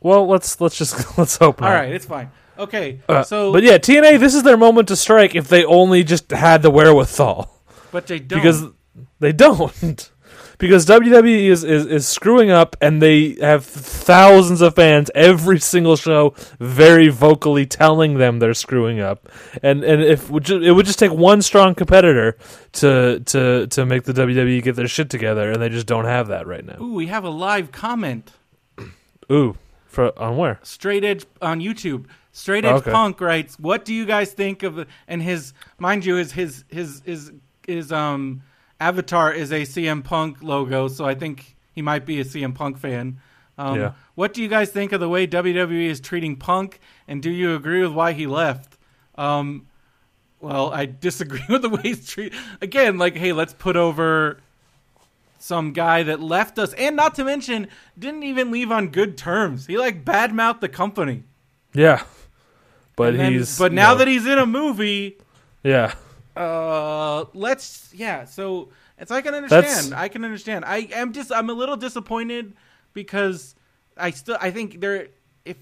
[0.00, 1.62] well, let's let's just let's hope.
[1.62, 1.74] All not.
[1.74, 2.30] right, it's fine.
[2.58, 6.02] Okay, Uh, so but yeah, TNA, this is their moment to strike if they only
[6.02, 7.50] just had the wherewithal.
[7.92, 8.64] but they don't because
[9.20, 10.10] they don't.
[10.58, 15.96] because WWE is, is is screwing up, and they have thousands of fans every single
[15.96, 19.28] show, very vocally telling them they're screwing up.
[19.62, 22.36] And and if it would just take one strong competitor
[22.72, 26.28] to to to make the WWE get their shit together, and they just don't have
[26.28, 26.76] that right now.
[26.80, 28.32] Ooh, we have a live comment.
[29.32, 30.58] Ooh, for on where?
[30.62, 32.06] Straight Edge on YouTube.
[32.32, 32.92] Straight Edge Okay.
[32.92, 37.02] Punk writes, "What do you guys think of?" And his, mind you, is his his
[37.04, 37.32] his
[37.66, 38.42] his um
[38.80, 42.78] avatar is a CM Punk logo, so I think he might be a CM Punk
[42.78, 43.20] fan.
[43.58, 43.92] Um, Yeah.
[44.14, 47.54] What do you guys think of the way WWE is treating Punk, and do you
[47.54, 48.76] agree with why he left?
[49.16, 49.66] Um,
[50.40, 52.38] well, I disagree with the way he's treated.
[52.60, 54.38] Again, like, hey, let's put over
[55.38, 57.68] some guy that left us, and not to mention,
[57.98, 59.66] didn't even leave on good terms.
[59.66, 61.24] He like badmouthed the company.
[61.74, 62.02] Yeah,
[62.96, 65.18] but then- he's but now that he's in a movie,
[65.62, 65.94] yeah.
[66.36, 68.24] Uh, let's yeah.
[68.24, 68.68] So
[68.98, 69.64] it's I can understand.
[69.64, 70.64] That's- I can understand.
[70.64, 72.54] I am just I'm a little disappointed
[72.92, 73.54] because
[73.96, 75.08] I still I think there
[75.44, 75.56] if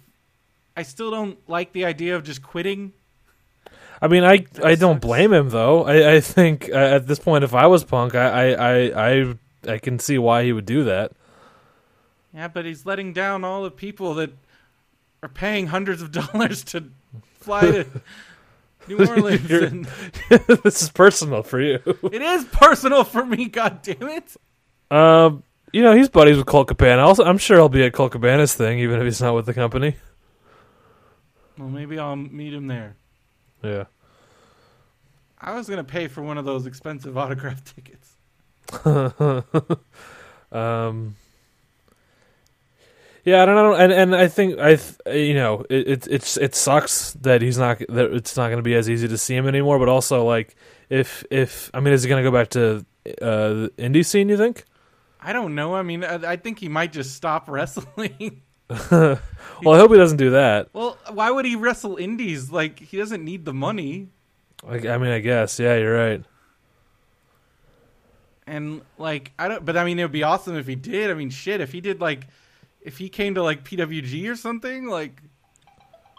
[0.77, 2.93] I still don't like the idea of just quitting.
[4.03, 5.85] I mean, I That I don't blame him though.
[5.85, 9.35] I, I think uh, at this point, if I was Punk, I, I I I
[9.69, 11.13] I can see why he would do that.
[12.35, 14.33] Yeah, but he's letting down all the people that
[15.23, 16.91] are paying hundreds of dollars to
[17.41, 17.87] fly to
[18.89, 19.51] New Orleans.
[19.51, 19.85] And
[20.63, 21.79] this is personal for you.
[22.13, 23.47] it is personal for me.
[23.47, 24.37] God damn it!
[24.91, 27.03] Um, you know, he's buddies with Colt Cabana.
[27.03, 29.55] Also, I'm sure he'll be at Colt Cabana's thing, even if he's not with the
[29.55, 29.97] company.
[31.59, 32.97] Well, maybe I'll meet him there.
[33.63, 33.85] Yeah.
[35.41, 38.17] I was gonna pay for one of those expensive autograph tickets.
[40.53, 41.17] Um.
[43.25, 46.37] Yeah, I don't know, and and I think I, th- you know, it, it it's
[46.37, 49.35] it sucks that he's not that it's not going to be as easy to see
[49.35, 49.79] him anymore.
[49.79, 50.55] But also, like,
[50.91, 52.85] if if I mean, is he going to go back to
[53.23, 54.29] uh, the indie scene?
[54.29, 54.65] You think?
[55.21, 55.75] I don't know.
[55.75, 58.43] I mean, I, I think he might just stop wrestling.
[58.91, 59.19] well,
[59.67, 60.69] I hope he doesn't do that.
[60.75, 62.51] well, why would he wrestle indies?
[62.51, 64.09] Like he doesn't need the money.
[64.67, 66.23] I, I mean, I guess, yeah, you're right.
[68.47, 71.11] And like I don't, but I mean, it would be awesome if he did.
[71.11, 72.27] I mean, shit, if he did like,
[72.85, 75.21] if he came to like PWG or something, like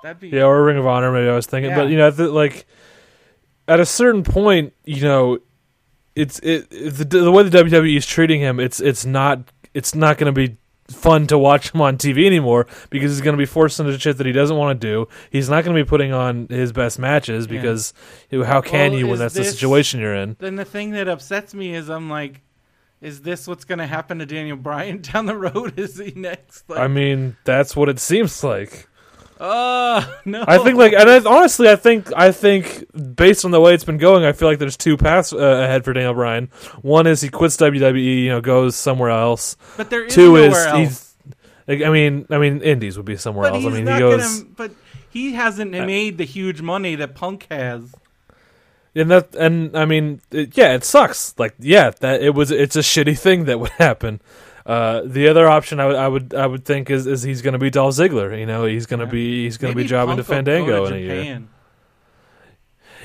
[0.03, 1.77] that'd be Yeah, or Ring of Honor, maybe I was thinking, Yeah.
[1.77, 2.65] but you know, th- like
[3.67, 5.39] at a certain point, you know,
[6.15, 8.59] it's it, it the, the way the WWE is treating him.
[8.59, 10.57] It's it's not it's not going to be
[10.87, 14.17] fun to watch him on TV anymore because he's going to be forced into shit
[14.17, 15.07] that he doesn't want to do.
[15.31, 17.51] He's not going to be putting on his best matches Yeah.
[17.59, 17.91] because
[18.31, 20.35] how can Well, you when that's the situation you're in?
[20.39, 22.41] Then the thing that upsets me is I'm like,
[23.01, 25.77] is this what's going to happen to Daniel Bryan down the road?
[25.79, 26.69] Is he next?
[26.69, 28.87] Like, I mean, that's what it seems like.
[29.39, 30.43] oh no.
[30.47, 32.85] I think like, and I, honestly, I think I think
[33.15, 35.83] based on the way it's been going, I feel like there's two paths uh, ahead
[35.83, 36.47] for Daniel Bryan.
[36.81, 39.57] One is he quits WWE, you know, goes somewhere else.
[39.77, 40.77] but there is Two is else.
[40.77, 41.11] he's.
[41.67, 43.65] I mean, I mean, Indies would be somewhere but else.
[43.65, 44.49] I mean, he goes, gonna.
[44.55, 44.71] But
[45.09, 47.91] he hasn't made the huge money that Punk has.
[48.95, 51.33] And that, and I mean, it, yeah, it sucks.
[51.37, 52.51] Like, yeah, that it was.
[52.51, 54.21] It's a shitty thing that would happen.
[54.65, 57.53] Uh, the other option I would, I would, I would think is, is he's going
[57.53, 58.37] to be Dolph Ziggler.
[58.39, 59.11] You know, he's going to Yeah.
[59.11, 61.43] be, he's going to be jobbing to Fandango in a year.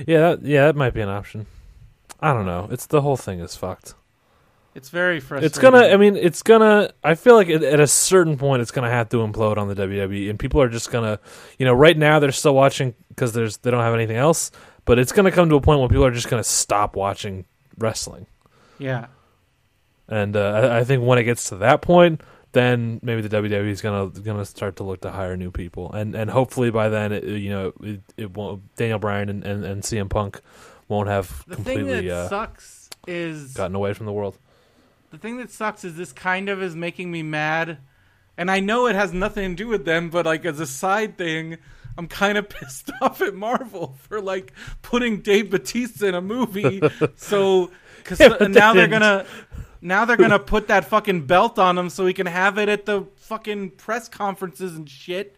[0.07, 1.47] Yeah, that, yeah, that might be an option.
[2.20, 2.68] I don't know.
[2.70, 3.95] It's the whole thing is fucked.
[4.74, 5.47] It's very frustrating.
[5.47, 5.88] It's gonna.
[5.88, 6.93] I mean, it's gonna.
[7.03, 9.74] I feel like at, at a certain point, it's gonna have to implode on the
[9.74, 11.18] WWE, and people are just gonna.
[11.59, 14.53] You know, right now they're still watching because there's they don't have anything else.
[14.91, 17.45] But it's gonna come to a point when people are just gonna stop watching
[17.78, 18.26] wrestling.
[18.80, 19.07] yeah.
[20.09, 23.68] And uh, I, I think when it gets to that point, then maybe the WWE
[23.68, 27.12] is gonna gonna start to look to hire new people, and and hopefully by then,
[27.12, 30.41] it, you know, it, it won't Daniel Bryan and, and, and CM Punk
[30.88, 34.38] won't have The thing completely that uh, sucks is gotten away from the world.
[35.12, 37.78] the thing that sucks is this kind of is making me mad,
[38.36, 41.16] and I know it has nothing to do with them, but like as a side
[41.16, 41.59] thing,
[42.01, 46.80] I'm kind of pissed off at Marvel for like putting Dave Batista in a movie.
[47.16, 49.26] so because Yeah, now they they're gonna
[49.82, 52.86] now they're gonna put that fucking belt on him so he can have it at
[52.86, 55.36] the fucking press conferences and shit.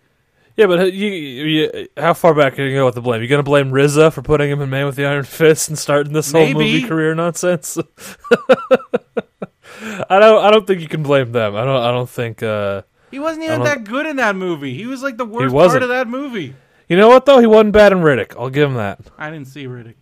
[0.57, 3.23] Yeah, but uh, you, you, how far back are you go with the blame?
[3.23, 6.13] You gonna blame RZA for putting him in Man with the Iron Fist and starting
[6.13, 7.77] this whole movie career nonsense?
[8.31, 10.45] I don't.
[10.45, 11.57] I don't think you can blame them.
[11.57, 11.83] I don't.
[11.83, 12.41] I don't think.
[12.41, 12.83] Uh,
[13.13, 14.75] He wasn't even that good in that movie.
[14.75, 15.83] He was like the worst part wasn't.
[15.85, 16.57] of that movie.
[16.89, 17.39] you know what though?
[17.39, 18.35] He wasn't bad in Riddick.
[18.37, 18.99] I'll give him that.
[19.17, 19.95] I didn't see Riddick.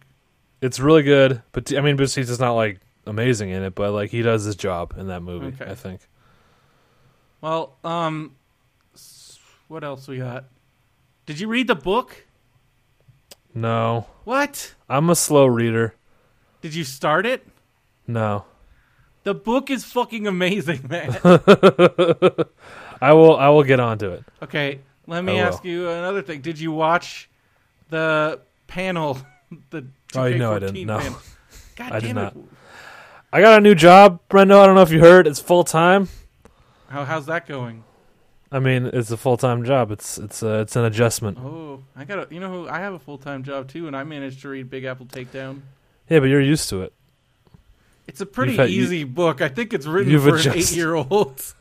[0.62, 1.42] It's really good.
[1.52, 4.94] But I mean, Batista's not like amazing in it, but like he does his job
[4.96, 5.48] in that movie.
[5.60, 5.70] Okay.
[5.70, 6.00] I think.
[7.40, 8.36] Well, um,
[8.94, 9.38] s-
[9.68, 10.44] what else we got?
[11.26, 12.26] Did you read the book?
[13.54, 14.74] No, What?
[14.88, 15.94] I'm a slow reader.
[16.60, 17.44] Did you start it?
[18.06, 18.44] No,
[19.24, 21.18] The book is fucking amazing, man.
[23.00, 23.36] I will.
[23.36, 24.24] I will get onto it.
[24.42, 25.52] okay, let me I will.
[25.54, 26.40] ask you another thing.
[26.40, 27.28] Did you watch
[27.88, 29.18] the panel?
[29.70, 29.82] The
[30.12, 30.86] 2K14 Oh, I didn't.
[30.86, 30.98] No.
[31.00, 31.18] panel?
[31.76, 32.36] God I did damn not.
[32.36, 32.42] it!
[33.32, 34.60] I got a new job, Brendo.
[34.60, 35.26] I don't know if you heard.
[35.26, 36.08] It's full time.
[36.88, 37.82] How, how's that going?
[38.52, 39.90] I mean, it's a full time job.
[39.90, 41.38] It's it's uh, it's an adjustment.
[41.38, 42.68] Oh, I got to You know?
[42.68, 45.62] I have a full time job too, and I managed to read Big Apple Takedown.
[46.08, 46.92] Yeah, but you're used to it.
[48.06, 49.40] It's a pretty had- you- easy book.
[49.40, 51.54] I think it's written for an eight-year-old.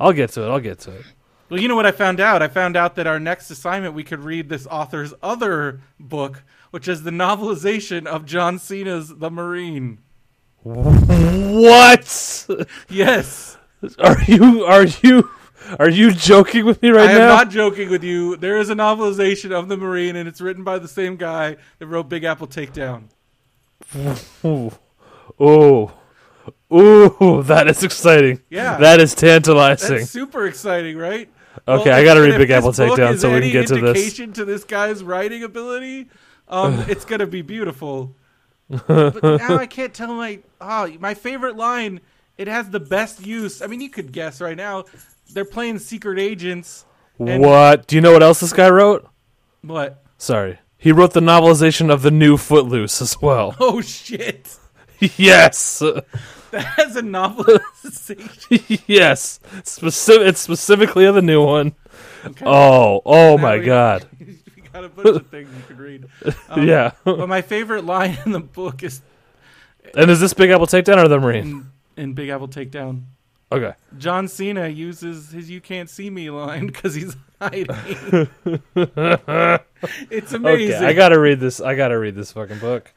[0.00, 0.48] I'll get to it.
[0.48, 1.04] I'll get to it.
[1.50, 2.42] Well, you know what I found out?
[2.42, 6.86] I found out that our next assignment we could read this author's other book, which
[6.88, 9.98] is the novelization of John Cena's The Marine.
[10.62, 12.46] What?
[12.88, 13.56] Yes.
[13.98, 15.30] Are you are you
[15.78, 17.12] are you joking with me right now?
[17.12, 18.36] I am not joking with you.
[18.36, 21.86] There is a novelization of The Marine, and it's written by the same guy that
[21.86, 23.04] wrote Big Apple Takedown.
[24.44, 24.72] Ooh.
[26.72, 27.42] Ooh.
[27.44, 28.40] That is exciting.
[28.50, 28.78] Yeah.
[28.78, 29.98] That is tantalizing.
[29.98, 31.28] That's super exciting, right?
[31.66, 33.96] Okay, Well, I gotta read Big Apple Takedown so we can get to this.
[33.96, 36.08] indication to this guy's writing ability,
[36.48, 38.14] um, it's gonna be beautiful.
[38.68, 42.00] but now I can't tell my oh my favorite line.
[42.36, 43.60] It has the best use.
[43.62, 44.84] I mean, you could guess right now.
[45.32, 46.84] They're playing secret agents.
[47.16, 47.86] What?
[47.88, 49.08] Do you know what else this guy wrote?
[49.62, 50.04] What?
[50.18, 50.58] Sorry.
[50.76, 53.56] He wrote the novelization of The New Footloose as well.
[53.60, 54.56] Oh shit!
[55.00, 55.82] yes.
[56.52, 58.82] That has a novelization.
[58.86, 59.38] yes.
[59.64, 61.74] Specific, it's specifically of the new one.
[62.24, 62.44] Okay.
[62.46, 64.06] Oh, oh Now my we- god.
[64.20, 66.06] we got a bunch of things you could read.
[66.48, 66.92] Um, yeah.
[67.04, 69.02] But my favorite line in the book is
[69.94, 71.70] And is this Big Apple Takedown or the Marine?
[71.96, 73.02] in, in Big Apple Takedown.
[73.50, 73.72] Okay.
[73.96, 77.66] John Cena uses his "You can't see me" line because he's hiding.
[80.10, 80.74] it's amazing.
[80.76, 80.86] Okay.
[80.86, 81.60] I gotta read this.
[81.60, 82.92] I gotta read this fucking book.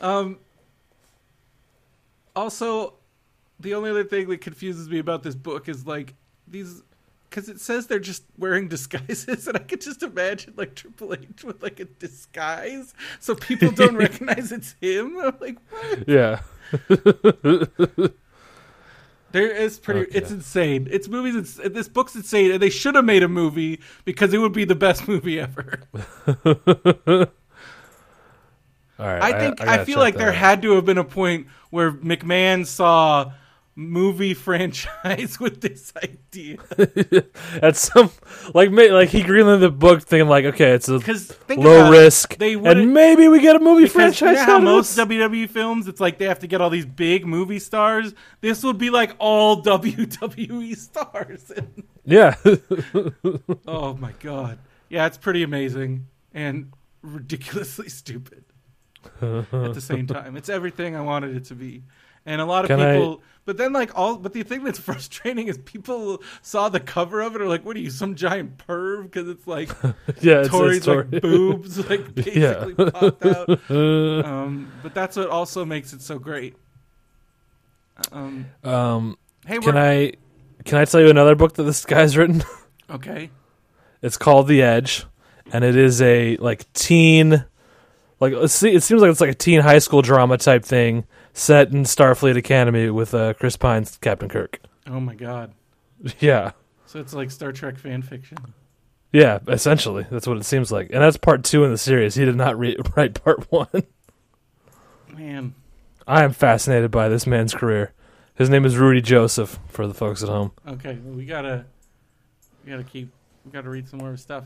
[0.00, 0.38] um.
[2.36, 2.94] Also,
[3.60, 6.14] the only other thing that confuses me about this book is like
[6.48, 6.82] these,
[7.30, 11.44] because it says they're just wearing disguises, and I could just imagine like Triple H
[11.44, 15.16] with like a disguise, so people don't recognize it's him.
[15.18, 16.08] I'm like, what?
[16.08, 16.40] Yeah.
[19.34, 20.02] There is pretty.
[20.02, 20.16] Okay.
[20.16, 20.86] It's insane.
[20.88, 21.34] It's movies.
[21.34, 24.64] It's, this book's insane, and they should have made a movie because it would be
[24.64, 25.80] the best movie ever.
[28.98, 29.22] All right.
[29.22, 29.60] I think.
[29.60, 30.34] I, gotta feel like there out.
[30.34, 33.32] had to have been a point where McMahon saw
[33.76, 36.58] movie franchise with this idea.
[37.62, 38.10] at some
[38.54, 42.36] like like he greenlit the book thinking like okay it's a low about it, risk
[42.36, 44.96] They and maybe we get a movie because you franchise know how out of most?
[44.98, 48.14] WWE films, it's like they have to get all these big movie stars.
[48.40, 51.52] This would be like all WWE stars.
[52.04, 52.36] yeah
[53.66, 54.58] Oh my god.
[54.88, 56.72] Yeah, it's pretty amazing and
[57.02, 58.44] ridiculously stupid
[59.22, 60.36] at the same time.
[60.36, 61.82] It's everything I wanted it to be.
[62.26, 64.78] And a lot of Can I- people but then like all but the thing that's
[64.90, 68.58] frustrating is people saw the cover of it are like, what are you, some giant
[68.58, 69.04] perv?
[69.04, 69.70] Because it's like
[70.20, 71.06] yeah Tori's it's Tori.
[71.10, 73.70] like boobs like basically popped out.
[73.70, 76.56] Um, but that's what also makes it so great.
[78.10, 80.12] Um, um hey, can I
[80.64, 82.42] can I tell you another book that this guy's written
[82.90, 83.30] okay.
[84.02, 85.04] it's called The Edge
[85.52, 87.44] and it is a like teen
[88.20, 91.82] like it seems like it's like a teen high school drama type thing set in
[91.82, 95.52] Starfleet Academy with uh, Chris Pine's Captain Kirk Oh my god.
[96.20, 96.52] yeah
[96.86, 98.38] So it's like Star Trek fan fiction.
[99.12, 102.24] yeah essentially that's what it seems like and that's part two in the series he
[102.24, 103.68] did not re- write part one
[105.12, 105.54] Man.
[106.06, 107.92] I am fascinated by this man's career.
[108.34, 110.52] His name is Rudy Joseph for the folks at home.
[110.66, 111.64] Okay, well, we gotta
[112.64, 113.10] we gotta keep
[113.44, 114.44] we gotta read some more of his stuff.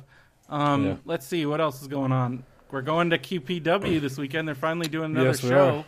[0.50, 0.96] Um, Yeah.
[1.04, 2.44] let's see what else is going on.
[2.70, 4.46] We're going to QPW this weekend.
[4.46, 5.78] They're finally doing another Yes, we show.
[5.78, 5.84] are.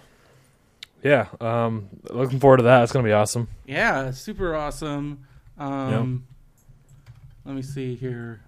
[1.02, 2.82] Yeah, um, looking forward to that.
[2.82, 3.48] It's gonna be awesome.
[3.66, 5.26] Yeah, super awesome.
[5.58, 6.24] Um,
[7.46, 8.42] Let me see here.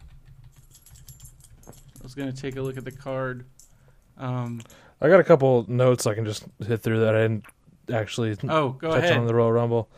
[1.67, 3.47] I was gonna take a look at the card.
[4.19, 4.61] Um,
[5.01, 7.45] I got a couple notes I can just hit through that I didn't
[7.93, 9.17] actually oh, go touch ahead.
[9.17, 9.89] on the Royal Rumble.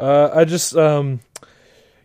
[0.00, 1.20] Uh, I just um,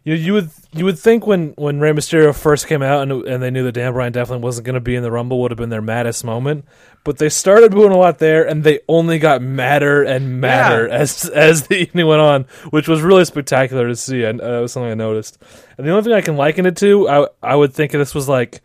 [0.08, 3.44] you you would you would think when when Rey Mysterio first came out and and
[3.44, 5.58] they knew that Dan Bryan definitely wasn't going to be in the Rumble would have
[5.58, 6.64] been their maddest moment,
[7.04, 10.96] but they started doing a lot there and they only got madder and madder Yeah.
[10.96, 14.24] as as the evening went on, which was really spectacular to see.
[14.24, 15.40] And uh, that was something I noticed.
[15.78, 18.30] And the only thing I can liken it to, I I would think this was
[18.30, 18.62] like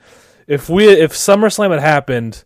[0.47, 2.45] if we if SummerSlam had happened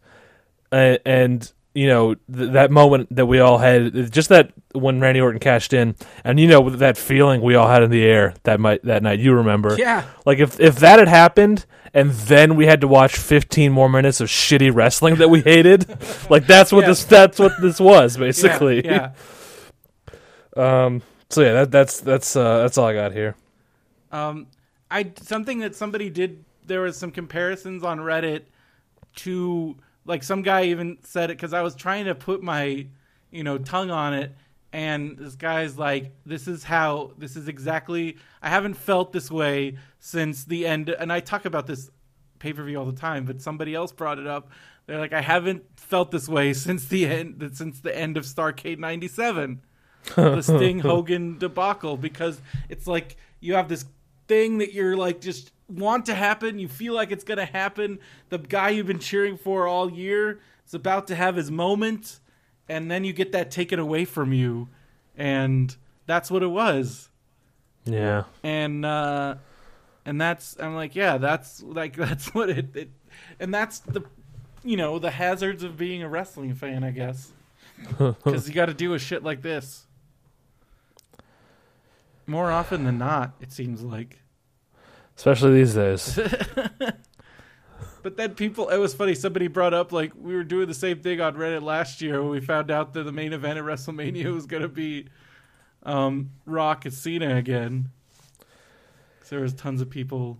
[0.73, 5.21] and, and you know th- that moment that we all had, just that when Randy
[5.21, 8.59] Orton cashed in, and you know that feeling we all had in the air that
[8.61, 9.19] might that night.
[9.19, 9.77] You remember?
[9.79, 10.05] Yeah.
[10.25, 14.21] Like if if that had happened, and then we had to watch 15 more minutes
[14.21, 15.87] of shitty wrestling that we hated,
[16.31, 16.89] like that's what Yeah.
[16.89, 18.85] this that's what this was basically.
[18.85, 19.13] Yeah,
[20.57, 21.03] Um.
[21.29, 23.35] So yeah, that that's that's uh that's all I got here.
[24.13, 24.47] Um,
[24.91, 26.45] I something that somebody did.
[26.65, 28.43] There was some comparisons on Reddit
[29.17, 29.77] to
[30.07, 32.87] like some guy even said it because I was trying to put my
[33.31, 34.35] you know tongue on it,
[34.73, 37.13] and this guy's like, "This is how.
[37.19, 38.17] This is exactly.
[38.43, 41.91] I haven't felt this way since the end." And I talk about this
[42.39, 44.51] pay per view all the time, but somebody else brought it up.
[44.87, 47.51] They're like, "I haven't felt this way since the end.
[47.55, 49.61] Since the end of Starcade '97."
[50.15, 53.85] the Sting Hogan debacle because it's like you have this
[54.29, 56.59] thing that you're like just want to happen.
[56.59, 57.99] You feel like it's going to happen.
[58.29, 62.21] The guy you've been cheering for all year is about to have his moment,
[62.69, 64.69] and then you get that taken away from you,
[65.17, 65.75] and
[66.07, 67.11] that's what it was.
[67.85, 68.25] Yeah.
[68.43, 69.37] And uh,
[70.05, 72.91] and that's I'm like, yeah, that's like that's what it, it
[73.41, 74.03] and that's the
[74.65, 77.33] you know the hazards of being a wrestling fan, I guess,
[77.99, 79.87] because you got to do a shit like this.
[82.29, 84.19] More often than not, it seems like.
[85.17, 86.19] Especially these days.
[88.03, 89.17] But then people, it was funny.
[89.17, 92.31] Somebody brought up like we were doing the same thing on Reddit last year when
[92.31, 95.09] we found out that the main event at WrestleMania was going to be
[95.83, 97.91] um, Rock and Cena again.
[99.19, 100.39] 'Cause there was tons of people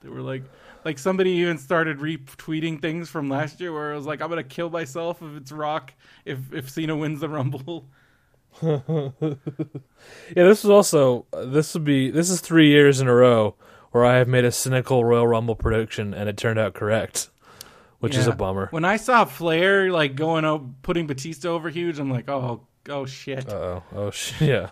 [0.00, 0.42] that were like,
[0.86, 4.42] like somebody even started retweeting things from last year where it was like, I'm gonna
[4.42, 5.92] kill myself if it's Rock
[6.24, 7.90] if if Cena wins the Rumble.
[8.62, 13.54] Yeah, this was also uh, this would be this is three years in a row
[13.92, 17.30] where I have made a cynical Royal Rumble prediction and it turned out correct,
[18.00, 18.68] which is a bummer.
[18.70, 23.06] When I saw Flair like going up, putting Batista over huge, I'm like, oh, oh
[23.06, 23.48] shit.
[23.48, 24.70] Uh oh, oh sh- yeah,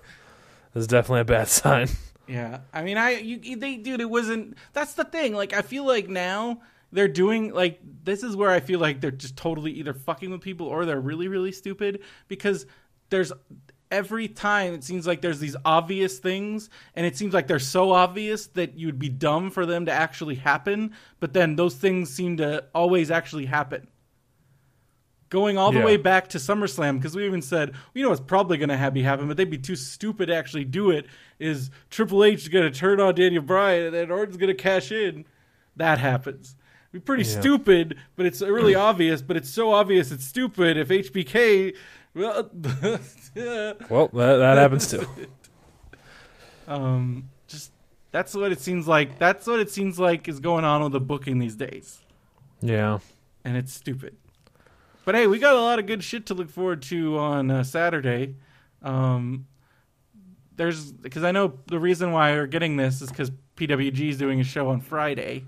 [0.75, 1.89] this is definitely a bad sign.
[2.27, 4.57] Yeah, I mean, I you they dude, it wasn't.
[4.73, 5.35] That's the thing.
[5.35, 6.63] Like, I feel like now
[6.93, 10.41] they're doing like this is where I feel like they're just totally either fucking with
[10.41, 12.67] people or they're really really stupid because
[13.11, 13.33] there's
[13.91, 17.91] every time it seems like there's these obvious things and it seems like they're so
[17.93, 22.37] obvious that you'd be dumb for them to actually happen but then those things seem
[22.37, 23.87] to always actually happen
[25.29, 25.85] going all the Yeah.
[25.85, 28.93] way back to SummerSlam because we even said, you know, what's probably going to have
[28.93, 31.07] be happen, but they'd be too stupid to actually do it.
[31.39, 34.91] Is Triple H going to turn on Daniel Bryan and then Orton's going to cash
[34.91, 35.25] in?
[35.77, 36.57] That happens.
[36.93, 37.41] It'd be pretty Yeah.
[37.41, 39.23] stupid, but it's really obvious.
[39.23, 40.77] But it's so obvious it's stupid.
[40.77, 41.77] If HBK,
[42.15, 42.51] well,
[43.35, 45.07] that that happens too.
[46.69, 47.73] um, just
[48.11, 49.19] that's what it seems like.
[49.19, 52.01] That's what it seems like is going on with the booking these days.
[52.61, 52.99] Yeah,
[53.45, 54.17] and it's stupid.
[55.05, 57.63] But hey, we got a lot of good shit to look forward to on uh,
[57.63, 58.35] Saturday.
[58.83, 59.47] Um,
[60.57, 64.41] there's because I know the reason why we're getting this is because PWG is doing
[64.41, 65.45] a show on Friday.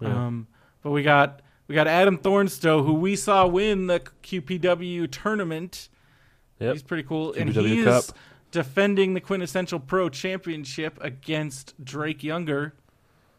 [0.00, 0.26] Yeah.
[0.26, 0.46] Um,
[0.82, 5.88] but we got we got Adam Thornstowe, who we saw win the QPW tournament.
[6.58, 6.72] yep.
[6.74, 8.04] He's pretty cool, and QPW he Cup.
[8.04, 8.12] is
[8.50, 12.74] defending the quintessential pro championship against Drake Younger.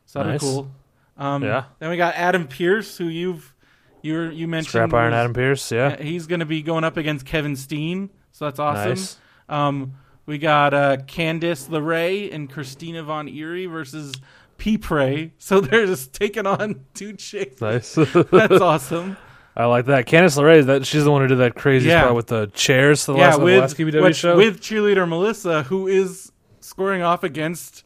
[0.05, 0.39] So Nice.
[0.41, 0.71] cool.
[1.17, 1.65] Um, Yeah.
[1.80, 3.53] Then we got Adam Pierce, who you've
[4.01, 4.69] you were, you mentioned.
[4.71, 5.71] Scrap Iron was- Adam Pierce.
[5.71, 8.89] Yeah, He's going to be going up against Kevin Steen, so that's awesome.
[8.89, 9.17] Nice.
[9.49, 9.93] Um,
[10.28, 14.13] we got uh, Candice LeRae and Christina Von Eerie versus
[14.58, 15.34] P Prey.
[15.38, 17.62] So they're just taking on two chicks.
[17.62, 17.93] nice.
[18.14, 19.18] That's awesome.
[19.58, 20.06] I like that.
[20.06, 22.01] Candice LeRae, that she's the one who did that crazy Yeah.
[22.03, 23.06] spot with the chairs.
[23.06, 24.36] The yeah, last, the with last which- show.
[24.36, 27.84] with cheerleader Melissa, who is scoring off against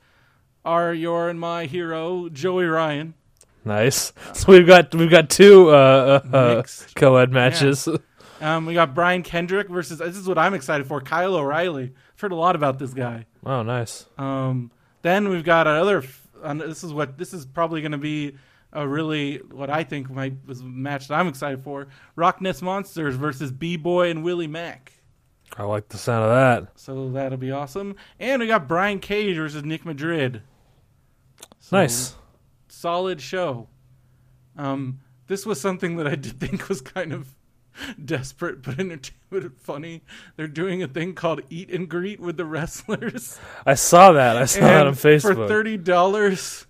[0.66, 3.14] our your and my hero Joey Ryan.
[3.66, 4.14] nice.
[4.34, 6.64] So we've got we've got two uh, uh, uh,
[6.96, 7.88] co-ed matches.
[8.42, 10.00] Um, we got Brian Kendrick versus.
[10.00, 11.02] This is what I'm excited for.
[11.02, 11.94] Kyle O'Reilly.
[12.16, 13.26] I've heard a lot about this guy.
[13.46, 14.06] Oh, nice.
[14.18, 16.04] Um, then we've got another.
[16.44, 18.36] Uh, this is what this is probably going to be
[18.72, 21.88] a really what I think might was a match that I'm excited for.
[22.18, 24.94] RockNES Monsters versus B Boy and Willie Mack.
[25.58, 26.72] I like the sound of that.
[26.80, 27.96] So that'll be awesome.
[28.20, 30.44] And we got Brian Cage versus Nick Madrid.
[31.60, 32.16] So, Nice.
[32.68, 33.68] solid show.
[34.58, 37.34] Um, this was something that I did think was kind of
[38.06, 40.02] desperate but entertaining, but funny.
[40.36, 43.40] They're doing a thing called Eat and Greet with the wrestlers.
[43.66, 44.38] I saw that.
[44.38, 45.36] I saw that on Facebook.
[45.36, 46.66] For thirty dollars,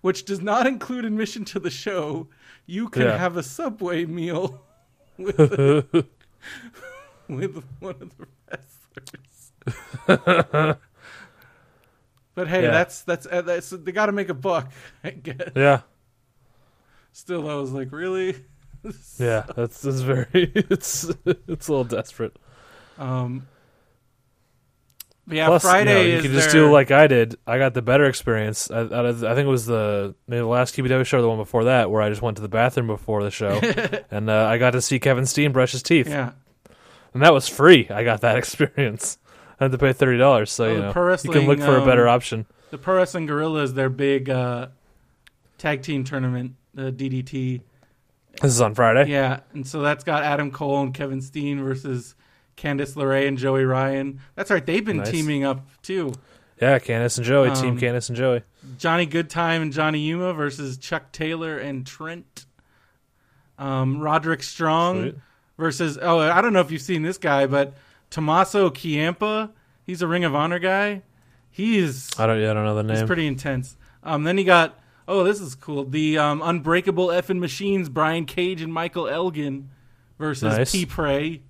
[0.00, 2.28] which does not include admission to the show,
[2.66, 3.16] you can Yeah.
[3.18, 4.62] have a Subway meal
[5.18, 6.06] with the,
[7.28, 8.26] with one of the
[10.06, 10.78] wrestlers.
[12.34, 12.70] but hey, Yeah.
[12.70, 14.70] that's that's uh, that's they got to make a buck.
[15.04, 15.50] I guess.
[15.54, 15.80] yeah.
[17.12, 18.44] Still, I was like, really?
[19.18, 22.36] Yeah, that's that's very it's it's a little desperate.
[22.98, 23.48] Um.
[25.28, 27.36] yeah, Plus, Friday you, know, you is can just do like I did.
[27.46, 28.70] I got the better experience.
[28.70, 31.38] I, I, I think it was the maybe the last QPW show, or the one
[31.38, 33.60] before that, where I just went to the bathroom before the show,
[34.10, 36.32] and uh, I got to see Kevin Steen brush his teeth, yeah.
[37.12, 37.88] and that was free.
[37.90, 39.18] I got that experience.
[39.60, 41.84] I had to pay thirty dollars, so Oh, you know you can look for a
[41.84, 42.46] better um, option.
[42.70, 44.68] The Pro Wrestling Guerrilla's, their big uh,
[45.56, 47.62] tag team tournament, the DDT.
[48.40, 49.10] This is on Friday.
[49.10, 52.14] Yeah, and so that's got Adam Cole and Kevin Steen versus
[52.56, 54.20] Candice LeRae and Joey Ryan.
[54.36, 55.10] That's right, they've been Nice.
[55.10, 56.12] teaming up too.
[56.60, 58.42] Yeah, Candice and Joey, Team Um, Candice and Joey.
[58.78, 62.46] Johnny Goodtime and Johnny Yuma versus Chuck Taylor and Trent.
[63.58, 65.14] Um, Roderick Strong Sweet.
[65.56, 67.74] versus oh I don't know if you've seen this guy, but
[68.10, 69.50] Tommaso Ciampa.
[69.84, 71.02] He's a Ring of Honor guy.
[71.50, 72.40] He's I don't.
[72.40, 73.06] Yeah, I don't know the name.
[73.06, 73.76] pretty intense.
[74.04, 74.78] Um, then he got
[75.08, 75.84] oh, this is cool.
[75.84, 79.70] The um, Unbreakable Effin' Machines, Brian Cage and Michael Elgin
[80.18, 80.70] versus Nice.
[80.72, 81.42] P Prey.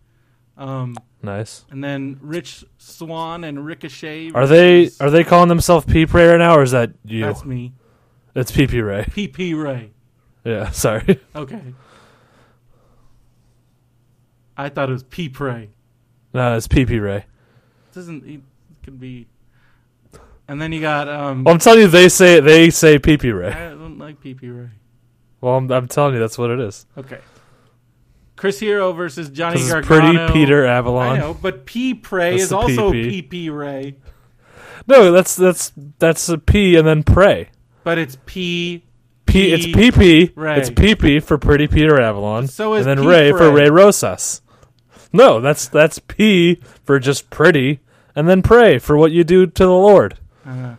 [0.56, 1.64] Um, nice.
[1.70, 4.32] and then Rich Swann and Ricochet.
[4.32, 7.24] Are they are they calling themselves P Ray right now, or is that you?
[7.24, 7.74] That's me.
[8.34, 9.04] It's PP Ray.
[9.04, 9.90] PP Ray.
[10.44, 11.20] Yeah, sorry.
[11.36, 11.62] Okay.
[14.56, 15.70] I thought it was P Prey.
[16.32, 17.24] no, it's PP Ray.
[17.92, 18.40] Doesn't it
[18.82, 19.26] could be.
[20.48, 21.44] And then you got um.
[21.44, 23.52] Well, I'm telling you, they say they say PP Ray.
[23.52, 24.70] I don't like PP Ray.
[25.40, 26.86] Well, I'm, I'm telling you, that's what it is.
[26.96, 27.20] Okay.
[28.34, 30.28] Chris Hero versus Johnny Gargano.
[30.28, 31.16] pretty Peter Avalon.
[31.16, 33.28] I know, but P Prey That's is also PP.
[33.30, 33.96] PP Ray,
[34.86, 37.50] No, that's that's that's a P and then pray.
[37.84, 38.84] but it's P.
[39.26, 40.32] P, it's P- PP.
[40.36, 40.56] Ray.
[40.58, 42.46] It's PP for Pretty Peter Avalon.
[42.46, 43.64] So is and then P Ray for Ray.
[43.64, 44.40] Ray Rosas.
[45.12, 47.80] No, that's that's P for just pretty,
[48.14, 50.16] and then pray for what you do to the Lord.
[50.48, 50.76] Uh,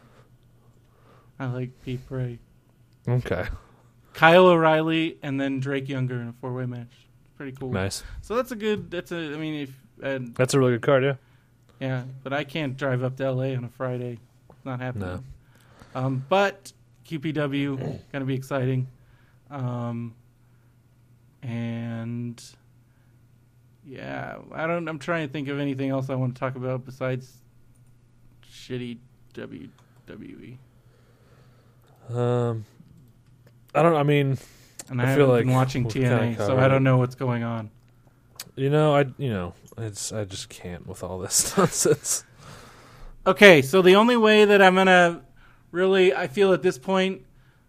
[1.39, 2.39] I like P Prey.
[3.07, 3.45] Okay,
[4.13, 7.07] Kyle O'Reilly and then Drake Younger in a four way match.
[7.37, 7.71] Pretty cool.
[7.71, 8.03] nice.
[8.21, 8.91] So that's a good.
[8.91, 9.15] That's a.
[9.15, 11.03] I mean, if and That's a really good card.
[11.03, 11.15] Yeah.
[11.79, 14.19] yeah, but I can't drive up to LA on a Friday.
[14.49, 15.23] It's not happening.
[15.95, 15.99] No.
[15.99, 16.71] Um, but
[17.05, 18.87] QPW gonna be exciting.
[19.49, 20.15] Um,
[21.41, 22.43] and
[23.85, 24.87] yeah, I don't.
[24.87, 27.37] I'm trying to think of anything else I want to talk about besides
[28.51, 28.97] shitty.
[29.39, 30.57] WWE.
[32.09, 32.65] Um,
[33.75, 33.95] I don't.
[33.95, 34.37] I mean,
[34.89, 36.69] And I, I haven't feel been like watching we've kinda TNA, so I it.
[36.69, 37.69] don't know what's going on.
[38.55, 42.23] you know, I you know, it's I just can't with all this nonsense.
[43.27, 45.21] Okay, so the only way that I'm gonna
[45.71, 47.23] really, I feel at this point,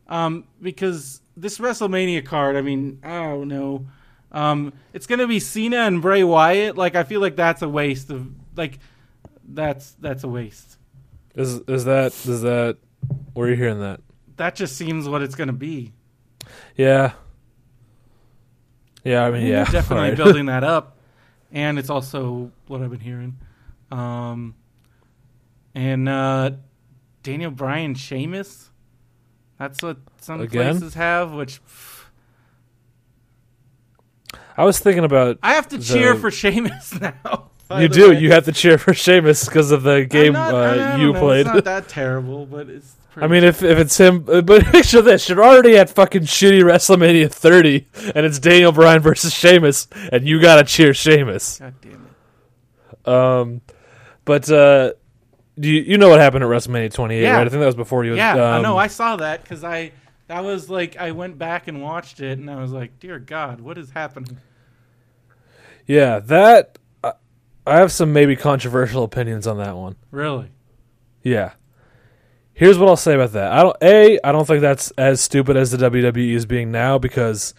[0.09, 3.87] um, because this WrestleMania card, I mean, I don't know,
[4.33, 6.79] um, it's gonna be Cena and Bray Wyatt.
[6.79, 8.79] Like, I feel like that's a waste of, like,
[9.47, 10.79] that's that's a waste.
[11.41, 12.77] Is is that is that
[13.33, 14.01] where are you hearing that?
[14.37, 15.93] That just seems what it's gonna be.
[16.77, 17.13] Yeah.
[19.05, 20.17] Yeah, I mean, yeah, definitely alright.
[20.17, 20.99] building that up,
[21.51, 23.39] and it's also what I've been hearing.
[23.91, 24.55] Um,
[25.75, 26.51] and uh,
[27.23, 28.71] Daniel Bryan, Sheamus.
[29.59, 30.73] That's what some Again?
[30.79, 31.33] places have.
[31.33, 32.05] Which pff,
[34.57, 37.50] I was thinking about I have to The- cheer for Sheamus now.
[37.79, 38.11] You do.
[38.11, 38.19] way.
[38.19, 41.21] You have to cheer for Sheamus because of the game not- I uh, you know,
[41.21, 41.47] played.
[41.47, 42.97] It's not that terrible, but it's.
[43.13, 46.23] Pretty I mean, if if it's him, uh, but picture this: you're already at fucking
[46.23, 51.59] shitty WrestleMania 30, and it's Daniel Bryan versus Sheamus, and you gotta cheer Sheamus.
[51.59, 52.07] God damn
[53.05, 53.09] it.
[53.09, 53.61] Um,
[54.25, 54.93] but uh,
[55.59, 57.21] do you you know what happened at WrestleMania 28?
[57.21, 57.37] Yeah.
[57.37, 57.47] Right?
[57.47, 58.15] I think that was before you.
[58.15, 58.77] Yeah, I um, know.
[58.77, 59.91] I saw that because I
[60.29, 63.61] that was like I went back and watched it, and I was like, "Dear God,
[63.61, 64.39] what is happening?"
[65.87, 66.79] Yeah, that
[67.67, 69.97] I, have some maybe controversial opinions on that one.
[70.11, 70.51] Really?
[71.23, 71.53] Yeah.
[72.53, 73.53] Here's what I'll say about that.
[73.53, 76.99] I don't a I don't think that's as stupid as the WWE is being now
[76.99, 77.55] because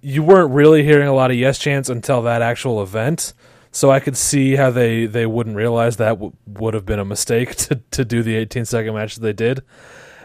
[0.00, 3.34] you weren't really hearing a lot of yes chants until that actual event.
[3.70, 7.04] So I could see how they, they wouldn't realize that w- would have been a
[7.04, 9.62] mistake to, to do the 18 second match that they did.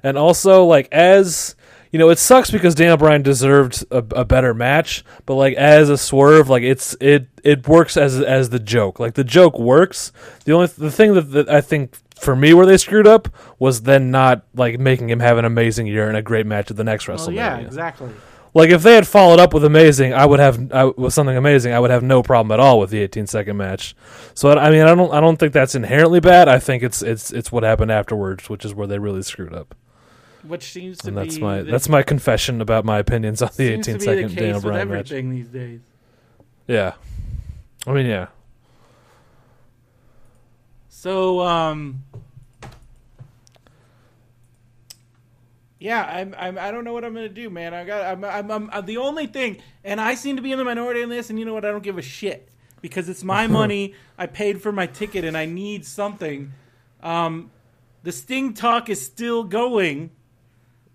[0.02, 1.56] And also, like, as
[1.94, 5.92] you know, it sucks because Daniel Bryan deserved a, a better match, but like as
[5.92, 9.00] a swerve, like it's it it works as as the joke.
[9.00, 10.12] Like the joke works.
[10.46, 13.30] The only the thing that, that I think for me where they screwed up
[13.60, 16.78] was then not like making him have an amazing year and a great match at
[16.78, 17.28] the next WrestleMania.
[17.28, 18.10] Well, yeah, exactly.
[18.56, 21.74] Like if they had followed up with amazing, I would have I, with something amazing.
[21.74, 23.96] I would have no problem at all with the 18 second match.
[24.34, 26.48] So I mean, I don't I don't think that's inherently bad.
[26.48, 29.76] I think it's it's it's what happened afterwards, which is where they really screwed up.
[30.48, 33.50] Which seems to And be that's my the, that's my confession about my opinions on
[33.56, 35.10] the seems 18 the Daniel Bryan match.
[35.10, 35.80] these days.
[36.68, 36.94] Yeah,
[37.88, 38.28] I mean, yeah.
[40.90, 42.04] So, um,
[45.80, 47.74] yeah, I'm, I'm, I don't know what I'm gonna do, man.
[47.74, 50.58] I got, I'm, I'm, I'm, I'm the only thing, and I seem to be in
[50.58, 51.30] the minority in this.
[51.30, 51.66] And you know what?
[51.66, 52.48] I don't give a shit
[52.82, 53.94] because it's my money.
[54.18, 56.54] I paid for my ticket, and I need something.
[57.02, 57.52] Um,
[58.04, 60.12] the Sting talk is still going,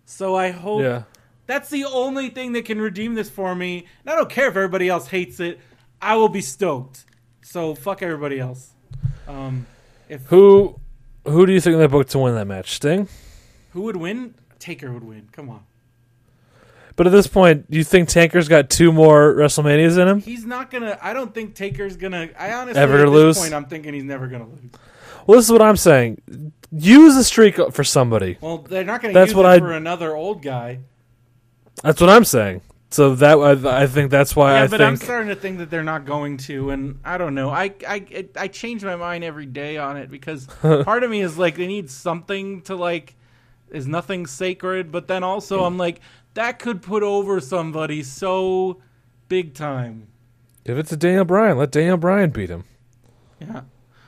[0.09, 1.03] so I hope Yeah.
[1.47, 3.87] that's the only thing that can redeem this for me.
[4.05, 5.61] And I don't care if everybody else hates it.
[6.01, 7.05] I will be stoked.
[7.43, 8.71] So fuck everybody else.
[9.27, 9.67] Um,
[10.09, 10.81] if Who
[11.27, 12.73] who do you think they booked to win that match?
[12.77, 13.07] Sting.
[13.73, 14.35] Who would win?
[14.59, 15.29] Taker would win.
[15.31, 15.61] Come on.
[16.97, 20.21] But at this point, do you think Tanker's got two more WrestleManias in him?
[20.21, 20.99] He's not gonna.
[21.03, 22.31] I don't think Taker's gonna.
[22.39, 23.39] I honestly Ever at this lose?
[23.39, 24.71] Point, I'm thinking he's never gonna lose.
[25.27, 26.53] Well, this is what I'm saying.
[26.71, 28.37] Use a streak for somebody.
[28.41, 30.81] Well, they're not gonna use what it I- for another old guy.
[31.83, 32.61] That's what I'm saying.
[32.91, 34.59] So that I, I think that's why I.
[34.59, 37.35] Yeah, I but I'm starting to think that they're not going to, and I don't
[37.35, 37.51] know.
[37.51, 41.37] I I I change my mind every day on it because part of me is
[41.37, 43.15] like they need something to like.
[43.71, 46.01] Is nothing sacred, but then also I'm like
[46.33, 48.81] that could put over somebody so
[49.29, 50.09] big time.
[50.65, 52.65] if it's a Daniel Bryan, let Daniel Bryan beat him.
[53.39, 53.61] Yeah.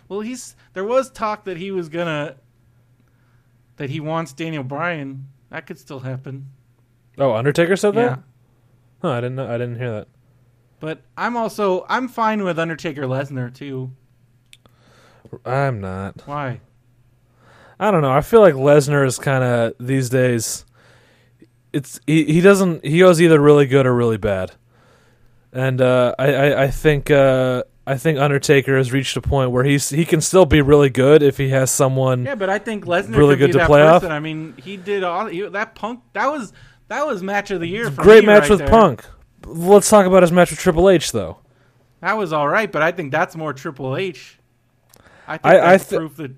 [0.09, 2.37] Well, he's there was talk that he was gonna
[3.81, 5.27] that he wants Daniel Bryan.
[5.49, 6.51] That could still happen.
[7.17, 8.09] Oh, Undertaker said Yeah.
[8.09, 8.19] that.
[9.01, 9.49] Huh, I didn't know.
[9.49, 10.09] I didn't hear that.
[10.81, 13.91] But I'm also I'm fine with Undertaker Lesnar too.
[15.47, 16.21] I'm not.
[16.27, 16.61] Why?
[17.79, 18.11] I don't know.
[18.13, 20.67] I feel like Lesnar is kind of these days.
[21.73, 24.53] It's he, he doesn't he goes either really good or really bad,
[25.55, 29.65] and uh, I, I I think uh, I think Undertaker has reached a point where
[29.65, 32.25] he's he can still be really good if he has someone.
[32.25, 34.03] Yeah, but I think Lesnar Really could good be to play off?
[34.03, 34.13] person.
[34.13, 36.01] I mean, he did all he, that Punk.
[36.13, 36.53] That was
[36.89, 37.91] that was match of the year.
[37.91, 38.69] For Great match right with there.
[38.69, 39.05] Punk.
[39.45, 41.39] Let's talk about his match with Triple H though.
[42.01, 44.39] That was all right, but I think that's more Triple H.
[45.27, 46.33] I think I- I th- proof that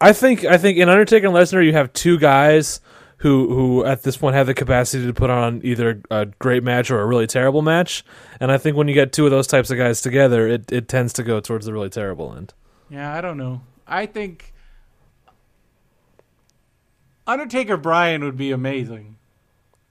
[0.00, 2.80] I think I think in Undertaker and Lesnar you have two guys
[3.22, 6.90] who who at this point have the capacity to put on either a great match
[6.90, 8.04] or a really terrible match.
[8.40, 10.88] And I think when you get two of those types of guys together, it, it
[10.88, 12.52] tends to go towards the really terrible end.
[12.90, 13.62] Yeah, I don't know.
[13.86, 14.52] I think
[17.26, 19.16] Undertaker Bryan would be amazing,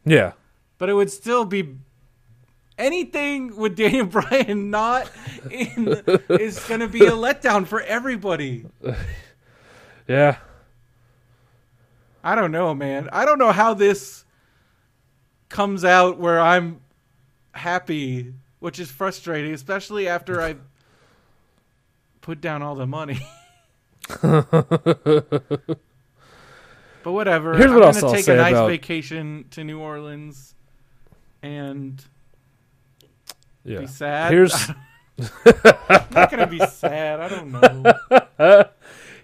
[0.06, 0.34] Yeah.
[0.78, 1.76] but it would still be
[2.78, 5.10] anything with Daniel Bryan not
[5.50, 5.88] in
[6.30, 8.66] is going to be a letdown for everybody.
[10.08, 10.38] Yeah.
[12.24, 13.10] I don't know, man.
[13.12, 14.26] I don't know how this
[15.50, 16.82] comes out where I'm
[17.54, 20.56] happy, which is frustrating, especially after I
[22.22, 23.26] put down all the money.
[24.22, 25.78] but
[27.04, 27.56] whatever.
[27.58, 30.56] Here's I'm what gonna I'll take a nice about- vacation to New Orleans
[31.42, 32.04] and
[33.64, 33.80] Yeah.
[33.80, 34.32] be sad.
[34.32, 34.76] Here's I'm
[36.14, 37.20] not gonna be sad.
[37.20, 38.66] I don't know.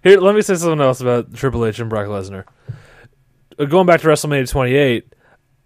[0.03, 2.45] Here, let me say something else about Triple H and Brock Lesnar.
[3.57, 5.13] Uh, Going back to WrestleMania 28,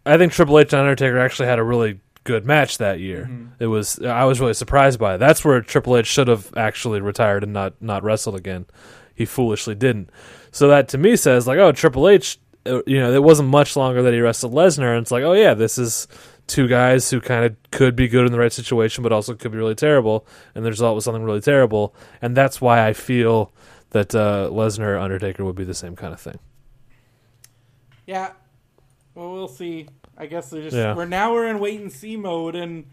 [0.06, 3.30] I think Triple H and Undertaker actually had a really good match that year.
[3.60, 5.18] It was I was really surprised by it.
[5.18, 8.66] That's where Triple H should have actually retired and not not wrestled again.
[9.14, 10.10] He foolishly didn't.
[10.52, 13.76] So that to me says like, oh, Triple H, uh, you know, it wasn't much
[13.76, 16.08] longer that he wrestled Lesnar, and it's like, oh yeah, this is
[16.48, 19.52] two guys who kind of could be good in the right situation, but also could
[19.52, 20.26] be really terrible,
[20.56, 23.52] and the result was something really terrible, and that's why I feel
[23.92, 26.40] that uh, Lesnar Undertaker would be the same kind of thing.
[28.06, 28.32] Yeah.
[29.16, 29.88] Well, we'll see.
[30.18, 30.96] I guess just Yeah.
[30.96, 32.86] we're now we're in wait and see mode, and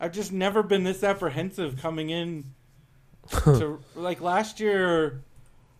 [0.00, 2.44] I've just never been this apprehensive coming in
[3.44, 5.22] to like last year.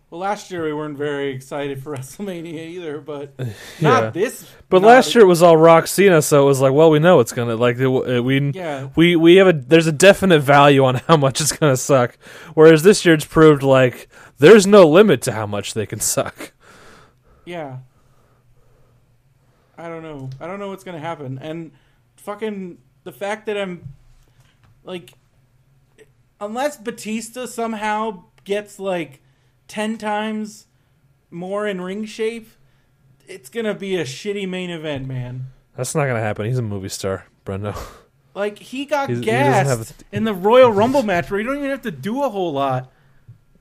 [0.09, 3.45] Well, last year we weren't very excited for WrestleMania either, but Yeah.
[3.81, 4.49] not this.
[4.69, 6.99] But not- last year it was all Rock Cena, so it was like, well, we
[6.99, 7.87] know it's gonna like it,
[8.23, 8.87] we Yeah.
[8.95, 12.17] we we have a there's a definite value on how much it's gonna suck.
[12.53, 14.07] Whereas this year it's proved like
[14.39, 16.53] there's no limit to how much they can suck.
[17.45, 17.77] Yeah.
[19.77, 20.29] I don't know.
[20.39, 21.37] I don't know what's gonna happen.
[21.41, 21.71] And
[22.17, 23.93] fucking the fact that I'm
[24.83, 25.13] like,
[26.39, 29.21] unless Batista somehow gets like
[29.67, 30.67] ten times
[31.29, 32.49] more in ring shape,
[33.27, 35.47] it's gonna be a shitty main event, man.
[35.75, 36.45] That's not gonna happen.
[36.45, 37.77] He's a movie star, Brendo.
[38.33, 41.69] Like he got He's- he gassed in the Royal Rumble match where you don't even
[41.69, 42.91] have to do a whole lot.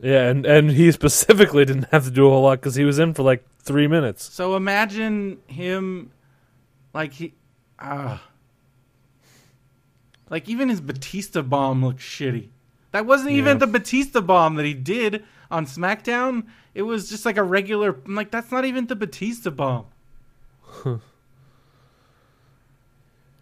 [0.01, 2.99] yeah, and and he specifically didn't have to do a whole lot because he was
[2.99, 4.33] in for like three minutes.
[4.33, 6.13] So imagine him,
[6.95, 7.35] like he,
[7.79, 8.23] ah,
[10.31, 12.49] like even his Batista bomb looks shitty.
[12.93, 16.47] That wasn't even the Batista bomb that he did on SmackDown.
[16.73, 17.97] It was just like a regular.
[18.07, 19.87] I'm like that's not even the Batista bomb.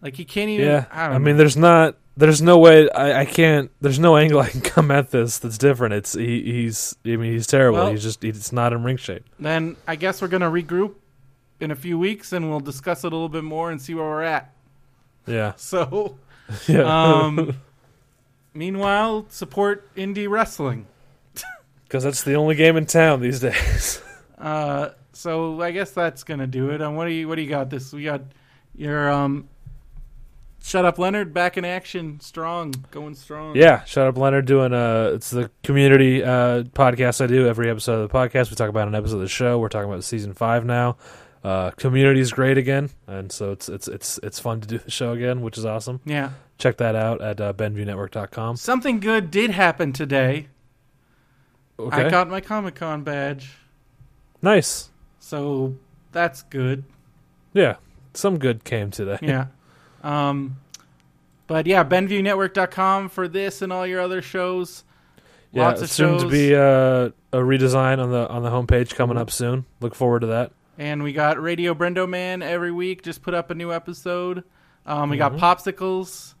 [0.01, 0.65] like he can't even.
[0.65, 4.15] Yeah, I, don't I mean, there's not, there's no way I, I can't, there's no
[4.17, 5.93] angle I can come at this that's different.
[5.95, 7.79] It's he, he's, I mean, he's terrible.
[7.79, 9.23] Well- he's just, It's not in ring shape.
[9.39, 10.95] then I guess we're gonna regroup
[11.59, 14.05] in a few weeks and we'll discuss it a little bit more and see where
[14.05, 14.53] we're at.
[15.27, 16.17] Yeah, So.
[16.67, 16.83] yeah.
[16.83, 17.57] Um,
[18.53, 20.85] meanwhile, support indie wrestling.
[21.83, 24.01] Because that's the only game in town these days.
[24.37, 26.81] Uh, so I guess that's gonna do it.
[26.81, 27.69] Um, what do you what do you got?
[27.69, 28.21] This we got
[28.75, 29.47] your um,
[30.65, 33.55] shut up, Leonard, back in action, strong, going strong.
[33.55, 34.45] yeah, shut up, Leonard.
[34.45, 38.49] Doing uh, it's the community uh podcast I do every episode of the podcast.
[38.49, 39.59] We talk about an episode of the show.
[39.59, 40.97] We're talking about season five now.
[41.43, 44.89] Uh, community is great again, and so it's it's it's it's fun to do the
[44.89, 46.01] show again, which is awesome.
[46.03, 46.31] yeah.
[46.57, 48.55] Check that out at uh, BenviewNetwork.com.
[48.55, 50.47] Something good did happen today.
[51.77, 53.51] Okay, I got my Comic Con badge,
[54.41, 54.89] nice.
[55.19, 55.75] so
[56.13, 56.85] that's good.
[57.53, 57.75] Yeah,
[58.13, 59.19] some good came today.
[59.21, 59.47] Yeah.
[60.05, 60.57] um,
[61.47, 64.83] but yeah, BenviewNetwork.com for this and all your other shows.
[65.51, 66.23] Yeah, Lots of soon shows.
[66.23, 69.65] to be uh, a redesign on the on the homepage coming up soon.
[69.79, 70.51] Look forward to that.
[70.77, 73.03] And we got Radio Brendo Man every week.
[73.03, 74.43] Just put up a new episode.
[74.85, 75.19] Um, we Mhm.
[75.19, 76.33] got popsicles.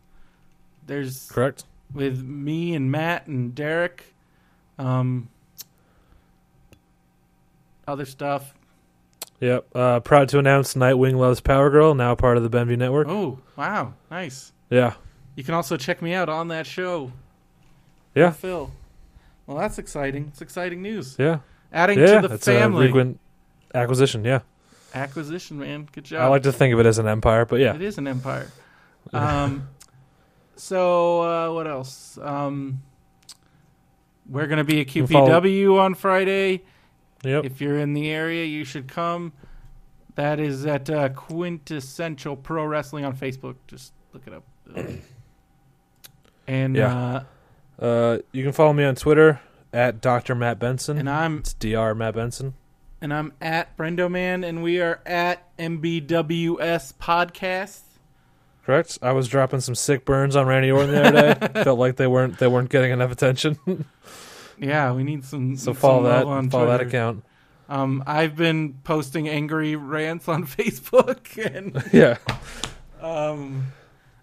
[0.85, 1.63] There's Correct.
[1.93, 4.13] with me and Matt and Derek.
[4.77, 5.29] Um,
[7.87, 8.53] other stuff.
[9.39, 9.67] Yep.
[9.75, 13.07] Uh, proud to announce Nightwing loves Power Girl, now part of the Benview Network.
[13.07, 14.53] Oh, wow, nice.
[14.69, 14.93] Yeah.
[15.35, 17.11] You can also check me out on that show.
[18.13, 18.31] Yeah.
[18.31, 18.71] Phil.
[19.45, 20.27] Well, that's exciting.
[20.29, 21.17] It's exciting news.
[21.19, 21.39] Yeah.
[21.71, 22.21] Adding yeah.
[22.21, 23.19] to the family frequent
[23.73, 24.23] acquisition.
[24.23, 24.39] Yeah.
[24.93, 25.89] acquisition, man.
[25.91, 26.21] Good job.
[26.21, 27.75] I like to think of it as an empire, but yeah.
[27.75, 28.49] It is an empire.
[29.13, 29.69] Um,
[30.55, 32.17] so uh, what else?
[32.19, 32.81] Um,
[34.27, 36.63] we're gonna be at QPW on Friday.
[37.25, 37.45] Yep.
[37.45, 39.33] If you're in the area, you should come.
[40.15, 43.55] That is at uh, Quintessential Pro Wrestling on Facebook.
[43.67, 44.43] Just look it up.
[46.47, 47.23] and Yeah.
[47.77, 49.41] uh, Uh, you can follow me on Twitter
[49.73, 50.35] at Dr.
[50.35, 50.97] Matt Benson.
[50.97, 51.93] and I'm it's Dr.
[51.95, 52.53] Matt Benson.
[53.01, 57.81] and I'm at Brendo Man, and we are at MBWS Podcast.
[58.65, 58.97] Correct.
[59.01, 61.63] I was dropping some sick burns on Randy Orton the other day.
[61.63, 63.59] Felt like they weren't they weren't getting enough attention.
[64.57, 65.55] Yeah, we need some.
[65.57, 67.23] so follow that on follow that account.
[67.67, 72.17] Um, I've been posting angry rants on Facebook, and Yeah.
[73.01, 73.65] um,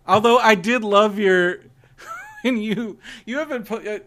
[0.07, 1.57] although I did love your
[2.43, 3.99] when you you haven't put uh,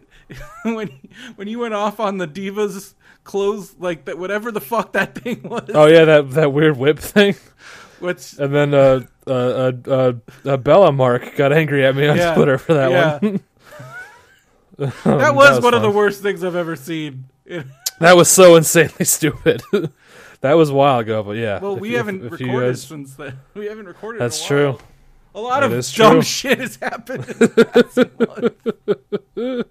[0.63, 0.89] when
[1.35, 5.43] when you went off on the divas clothes like that whatever the fuck that thing
[5.43, 5.69] was.
[5.73, 7.35] Oh yeah, that that weird whip thing.
[7.99, 10.13] Which And then uh, uh, uh, uh,
[10.49, 12.35] uh, Bella Mark got angry at me on Yeah.
[12.35, 13.19] Twitter for that Yeah.
[13.19, 13.39] one.
[15.03, 17.25] that was, one of the worst things I've ever seen.
[17.99, 19.61] That was so insanely stupid.
[20.41, 21.59] that was a while ago, but yeah.
[21.59, 23.39] well, If we you- haven't if- if you recorded guys- since then.
[23.53, 24.19] We haven't recorded.
[24.19, 24.77] That's true.
[25.33, 26.21] A lot That of dumb true.
[26.21, 27.25] shit has happened.
[27.29, 29.65] In the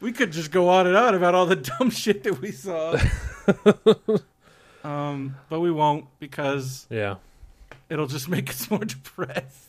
[0.00, 2.98] we could just go on and on about all the dumb shit that we saw.
[4.84, 7.14] um, but we won't because Yeah.
[7.88, 9.68] it'll just make us more depressed.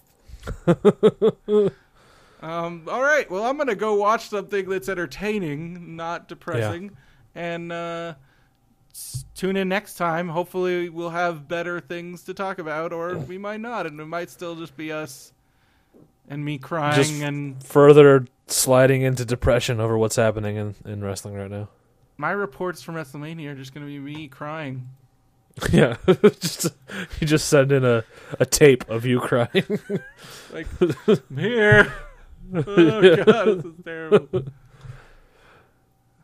[2.41, 3.29] Um, all right.
[3.29, 6.91] Well, I'm gonna go watch something that's entertaining, not depressing,
[7.35, 8.13] and uh,
[9.35, 10.29] tune in next time.
[10.29, 14.29] Hopefully, we'll have better things to talk about, or we might not, and it might
[14.29, 15.33] still just be us
[16.29, 21.35] and me crying Just- and Further sliding into depression over what's happening in, in wrestling
[21.35, 21.67] right now.
[22.17, 24.89] my reports from WrestleMania are just gonna be me crying.
[25.71, 25.95] Yeah.
[26.39, 26.67] just
[27.19, 28.03] you just send in a,
[28.39, 29.79] a tape of you crying.
[30.53, 30.67] Like
[31.07, 31.91] I'm here.
[32.53, 32.61] Oh
[33.25, 34.43] god, this is terrible.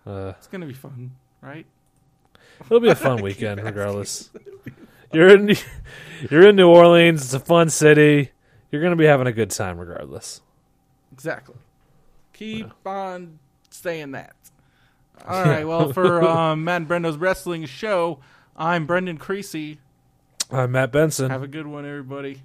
[0.06, 1.12] Uh, It's gonna be fun,
[1.42, 1.66] right?
[2.66, 4.30] it'll be a fun weekend regardless.
[5.14, 5.56] You're in
[6.30, 8.32] you're in New Orleans, it's a fun city.
[8.70, 10.42] You're gonna be having a good time regardless.
[11.14, 11.56] Exactly.
[12.34, 14.36] Keep on saying that.
[15.26, 15.66] All right.
[15.66, 18.20] Well, for um, Matt and Brendo's wrestling show,
[18.58, 19.80] I'm Brendan Creasy.
[20.52, 21.30] I'm Matt Benson.
[21.30, 22.42] Have a good one, everybody.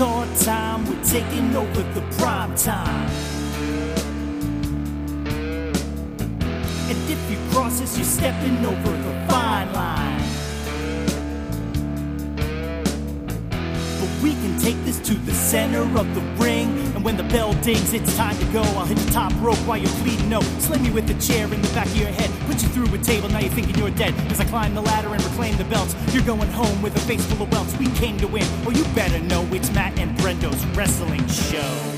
[0.00, 0.86] Our time.
[0.86, 3.10] We're taking over the prime time.
[6.88, 10.07] And if you cross us, you're stepping over the fine line.
[14.22, 16.68] We can take this to the center of the ring.
[16.94, 18.62] And when the bell dings, it's time to go.
[18.62, 20.28] I'll hit the top rope while you're bleeding.
[20.28, 22.30] No, slam you with a chair in the back of your head.
[22.46, 24.14] Put you through a table, now you're thinking you're dead.
[24.30, 27.24] As I climb the ladder and reclaim the belts, you're going home with a face
[27.26, 27.76] full of welts.
[27.78, 28.46] We came to win.
[28.64, 31.97] Well, you better know it's Matt and Brendo's wrestling show.